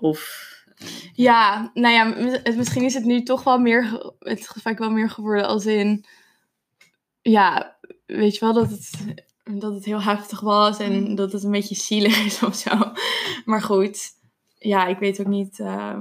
[0.00, 0.46] Of,
[1.12, 5.10] Ja, nou ja, het, misschien is het nu toch wel meer, het vaak wel meer
[5.10, 6.04] geworden als in,
[7.22, 7.76] ja,
[8.06, 8.90] weet je wel, dat het,
[9.60, 12.70] dat het heel heftig was en dat het een beetje zielig is of zo.
[13.44, 13.98] Maar goed,
[14.58, 15.98] ja, ik weet ook niet, eh,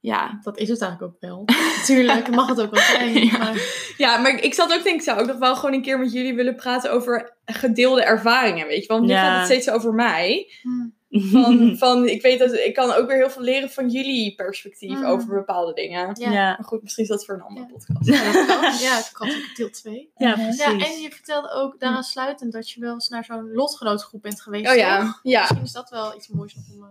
[0.00, 0.38] ja.
[0.42, 1.44] Dat is het eigenlijk ook wel.
[1.76, 3.24] Natuurlijk, mag het ook wel zijn.
[3.26, 3.38] Ja.
[3.38, 5.98] Maar, Ja, maar ik- zat ook denk ik zou ook nog wel gewoon een keer
[5.98, 8.86] met jullie willen praten over gedeelde ervaringen, weet je.
[8.92, 9.22] Want nu Ja.
[9.22, 10.52] gaat het steeds over mij.
[10.62, 14.34] hm, Van, van, ik weet dat ik kan ook weer heel veel leren van jullie
[14.34, 15.04] perspectief Mm.
[15.04, 16.10] over bepaalde dingen.
[16.18, 16.30] Ja.
[16.30, 16.48] ja.
[16.56, 17.72] Maar goed, misschien is dat voor een andere Ja.
[17.72, 18.06] podcast.
[18.08, 18.60] ja, dat kan.
[18.78, 20.10] Ja, het kan ook deel 2.
[20.16, 20.56] Ja, precies.
[20.58, 24.40] Ja, en je vertelde ook daaraan sluitend dat je wel eens naar zo'n lotgenootgroep bent
[24.40, 24.64] geweest.
[24.66, 24.80] Oh toch?
[24.80, 26.82] ja, ja, Misschien is dat wel iets moois nog om...
[26.84, 26.88] eh,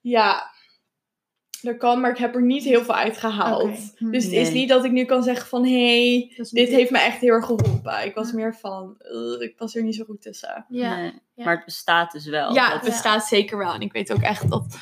[0.00, 0.50] ja.
[1.62, 3.62] Dat kan, maar ik heb er niet heel veel uitgehaald.
[3.62, 3.80] Oké.
[3.96, 4.10] Hm.
[4.10, 5.64] Dus het is niet dat ik nu kan zeggen van...
[5.64, 8.04] Hé, hey, dit niet- heeft me echt heel erg geholpen.
[8.04, 8.34] Ik was Ja.
[8.34, 8.94] meer van...
[9.12, 10.64] "Ugh, ik was er niet zo goed tussen.
[10.68, 11.12] Ja, Nee.
[11.34, 11.44] ja.
[11.44, 12.54] Maar het bestaat dus wel.
[12.54, 13.74] Ja, het bestaat zeker wel.
[13.74, 14.78] En ik weet ook echt dat...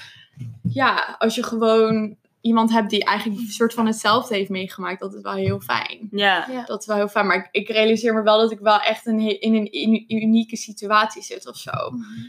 [0.63, 5.15] Ja, als je gewoon iemand hebt die eigenlijk een soort van hetzelfde heeft meegemaakt, dat
[5.15, 6.09] is wel heel fijn.
[6.11, 6.47] Ja.
[6.51, 6.65] Ja.
[6.65, 7.27] Dat is wel heel fijn.
[7.27, 10.57] Maar ik, ik realiseer me wel dat ik wel echt een, in een in- unieke
[10.57, 11.71] situatie zit of zo.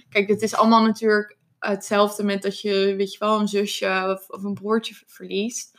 [0.10, 4.30] Kijk, dit is allemaal natuurlijk hetzelfde met dat je, weet je wel, een zusje of,
[4.30, 5.78] of een broertje ver- verliest.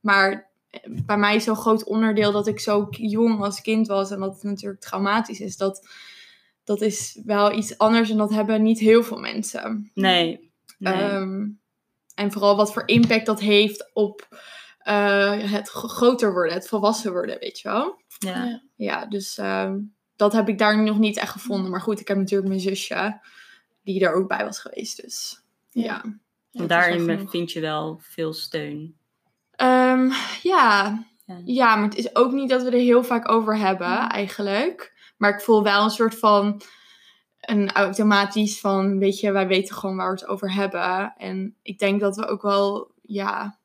[0.00, 4.10] Maar eh, bij mij is zo'n groot onderdeel dat ik zo jong als kind was
[4.10, 5.56] en dat het natuurlijk traumatisch is.
[5.56, 5.88] Dat,
[6.64, 9.90] dat is wel iets anders en dat hebben niet heel veel mensen.
[9.94, 10.50] Nee.
[10.78, 10.94] nee.
[10.94, 11.46] Ehm,
[12.14, 14.28] en vooral wat voor impact dat heeft op
[14.78, 18.00] eh, het groter worden, het volwassen worden, weet je wel.
[18.18, 18.44] ja.
[18.44, 18.62] Ja.
[18.76, 19.78] Ja, dus ehm,
[20.16, 21.70] dat heb ik daar nog niet echt gevonden.
[21.70, 23.20] Maar goed, ik heb natuurlijk mijn zusje,
[23.92, 25.02] die er ook bij was geweest.
[25.02, 26.02] Dus ja.
[26.50, 26.66] Ja.
[26.66, 28.96] Daarin vind je wel veel steun.
[29.50, 30.10] Ehm,
[30.42, 31.02] ja.
[31.44, 31.76] Ja.
[31.76, 34.08] maar het is ook niet dat we er heel vaak over hebben, Mm.
[34.08, 34.92] eigenlijk.
[35.16, 36.62] Maar ik voel wel een soort van
[37.40, 41.14] een automatisch van, weet je, wij weten gewoon waar we het over hebben.
[41.16, 43.58] En ik denk dat we ook wel, ja.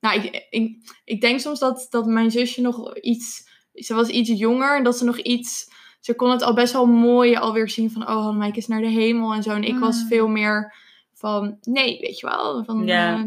[0.00, 3.48] Nou, ik, ik, ik denk soms dat, dat mijn zusje nog iets.
[3.74, 5.70] Ze was iets jonger en dat ze nog iets.
[6.00, 8.86] Ze kon het al best wel mooi alweer zien van, oh, Hannemijk is naar de
[8.88, 9.50] hemel en zo.
[9.50, 10.08] En ik was Mm.
[10.08, 10.74] veel meer
[11.12, 12.64] van, nee, weet je wel.
[12.64, 13.22] Van, eh,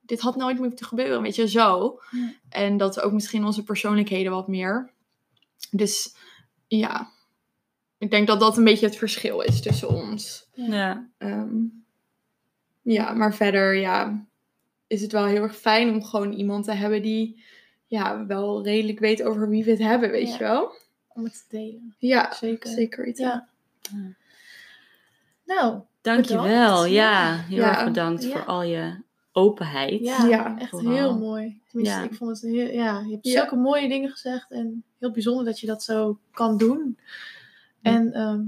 [0.00, 1.98] dit had nooit moeten gebeuren, weet je, zo.
[2.10, 2.32] Ja.
[2.48, 4.90] En dat ook misschien onze persoonlijkheden wat meer.
[5.70, 6.16] Dus
[6.66, 7.10] ja,
[7.98, 10.48] ik denk dat dat een beetje het verschil is tussen ons.
[10.52, 11.08] Ja.
[11.18, 11.56] Ehm,
[12.82, 14.26] ja, maar verder ja,
[14.86, 17.42] is het wel heel erg fijn om gewoon iemand te hebben die
[17.86, 20.32] ja, wel redelijk weet over wie we het hebben, weet Ja.
[20.32, 20.72] je wel?
[21.14, 21.94] Om het te delen.
[21.98, 22.70] Ja, Zeker.
[22.70, 23.24] zeker weten.
[23.26, 23.48] Ja.
[23.80, 23.98] Ja.
[25.44, 26.42] Nou, Dankjewel.
[26.44, 26.90] Bedankt.
[26.90, 27.68] Ja, heel Ja.
[27.68, 28.30] erg bedankt Ja.
[28.30, 28.94] voor al je
[29.32, 30.00] openheid.
[30.00, 30.92] ja, Ja, echt vooral.
[30.92, 31.60] heel mooi.
[31.68, 32.04] Tenminste, Ja.
[32.04, 33.32] ik vond het heel, ja, je hebt Ja.
[33.40, 36.98] zulke mooie dingen gezegd en heel bijzonder dat je dat zo kan doen.
[37.82, 38.42] En ehm,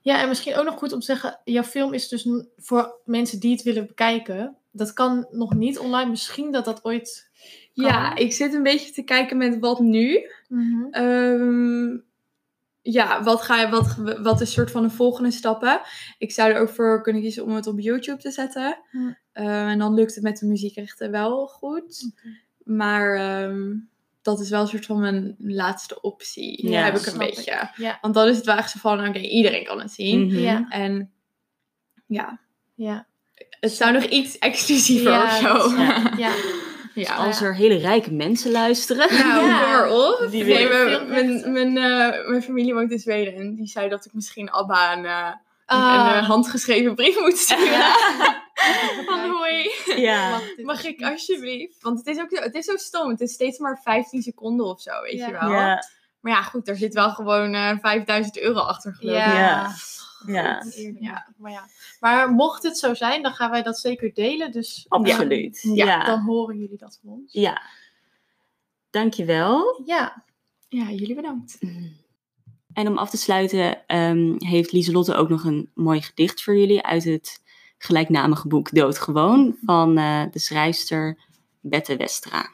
[0.00, 3.40] ja, en misschien ook nog goed om te zeggen, jouw film is dus voor mensen
[3.40, 4.56] die het willen bekijken.
[4.78, 6.10] Dat kan nog niet online.
[6.10, 7.30] Misschien dat dat ooit.
[7.74, 7.86] Kan.
[7.86, 10.30] Ja, ik zit een beetje te kijken met wat nu.
[10.90, 11.96] Ehm,
[12.82, 15.80] ja, wat, ga je, wat, wat is soort van de volgende stappen?
[16.18, 18.78] Ik zou er ook voor kunnen kiezen om het op YouTube te zetten.
[18.90, 19.12] Hm.
[19.32, 22.12] Eh, en dan lukt het met de muziekrechten wel goed.
[22.64, 23.76] Maar ehm,
[24.22, 26.68] dat is wel een soort van mijn laatste optie.
[26.70, 27.18] Ja, heb ik een ik.
[27.18, 27.70] beetje.
[27.76, 30.26] Ja, Want dan is het wel echt zo van, oké, iedereen kan het zien.
[30.26, 30.38] Mhm.
[30.38, 31.12] ja, En
[32.06, 32.40] ja,
[32.74, 33.06] ja.
[33.60, 35.76] Het zou nog iets exclusiever Ja, of zo.
[36.16, 36.32] Ja.
[36.94, 37.14] ja.
[37.26, 39.18] Als er hele rijke mensen luisteren.
[39.18, 39.90] Nou, Ja.
[39.90, 40.26] op.
[40.30, 41.76] Die Nee, willen mijn, mijn, mijn,
[42.12, 45.28] eh, mijn familie woont in Zweden en die zei dat ik misschien Abba een, eh,
[45.66, 46.06] Ah.
[46.08, 47.84] een eh, handgeschreven brief moet sturen.
[49.06, 49.70] Van hoi.
[49.96, 50.38] Ja.
[50.62, 51.76] Mag ik alsjeblieft?
[51.82, 53.08] Want het is ook zo, het is zo stom.
[53.10, 55.26] Het is steeds maar 15 seconden of zo, weet Ja.
[55.26, 55.50] je wel.
[55.50, 55.84] Ja.
[56.20, 59.22] Maar ja, goed, daar zit wel gewoon eh 5000 euro achter geloof ik.
[59.22, 59.70] Ja.
[60.26, 60.64] Ja.
[61.00, 61.32] Ja.
[61.36, 61.66] Maar, ja.
[62.00, 64.52] maar mocht het zo zijn, dan gaan wij dat zeker delen.
[64.52, 65.60] Dus Absoluut.
[65.62, 66.04] Ja, Ja.
[66.04, 67.32] dan horen jullie dat van ons.
[67.32, 67.62] Ja.
[68.90, 69.82] Dankjewel.
[69.84, 70.24] Ja,
[70.68, 71.58] Ja, jullie bedankt.
[72.72, 76.82] En om af te sluiten ehm, heeft Lieselotte ook nog een mooi gedicht voor jullie
[76.82, 77.42] uit het
[77.78, 81.18] gelijknamige boek Doodgewoon van eh, de schrijfster
[81.60, 82.50] Bette Westra.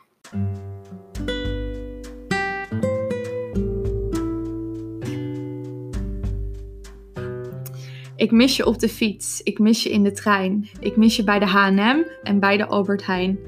[8.24, 10.68] Ik mis je op de fiets, ik mis je in de trein.
[10.80, 13.38] Ik mis je bij de H&M en bij de Albert Heijn.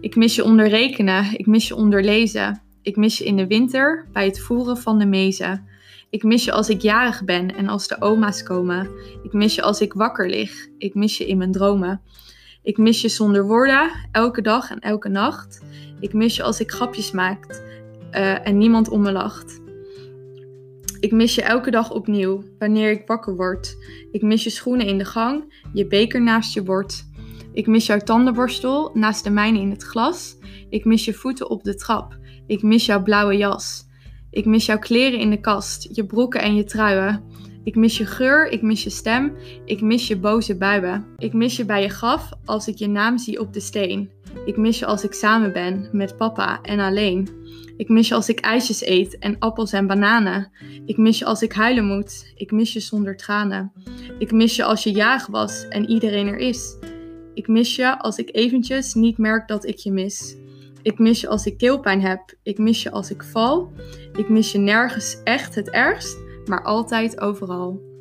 [0.00, 2.62] Ik mis je onder rekenen, ik mis je onder lezen.
[2.82, 5.66] Ik mis je in de winter bij het voeren van de mezen.
[6.10, 8.88] Ik mis je als ik jarig ben en als de oma's komen.
[9.22, 10.68] Ik mis je als ik wakker lig.
[10.78, 12.00] Ik mis je in mijn dromen.
[12.62, 15.62] Ik mis je zonder woorden, elke dag en elke nacht.
[16.00, 17.62] Ik mis je als ik grapjes maak
[18.10, 19.62] eh, en niemand om me lacht.
[21.04, 23.76] Ik mis je elke dag opnieuw, wanneer ik wakker word.
[24.10, 27.04] Ik mis je schoenen in de gang, je beker naast je bord.
[27.52, 30.36] Ik mis jouw tandenborstel naast de mijne in het glas.
[30.68, 32.18] Ik mis je voeten op de trap.
[32.46, 33.86] Ik mis jouw blauwe jas.
[34.30, 37.24] Ik mis jouw kleren in de kast, je broeken en je truien.
[37.64, 41.06] Ik mis je geur, ik mis je stem, ik mis je boze buien.
[41.16, 44.10] Ik mis je bij je graf als ik je naam zie op de steen.
[44.44, 47.28] Ik mis je als ik samen ben met papa en alleen.
[47.76, 50.50] Ik mis je als ik ijsjes eet en appels en bananen.
[50.86, 52.32] Ik mis je als ik huilen moet.
[52.36, 53.72] Ik mis je zonder tranen.
[54.18, 56.76] Ik mis je als je jaag was en iedereen er is.
[57.34, 60.36] Ik mis je als ik eventjes niet merk dat ik je mis.
[60.82, 62.20] Ik mis je als ik keelpijn heb.
[62.42, 63.72] Ik mis je als ik val.
[64.16, 67.93] Ik mis je nergens echt het ergst, maar altijd overal.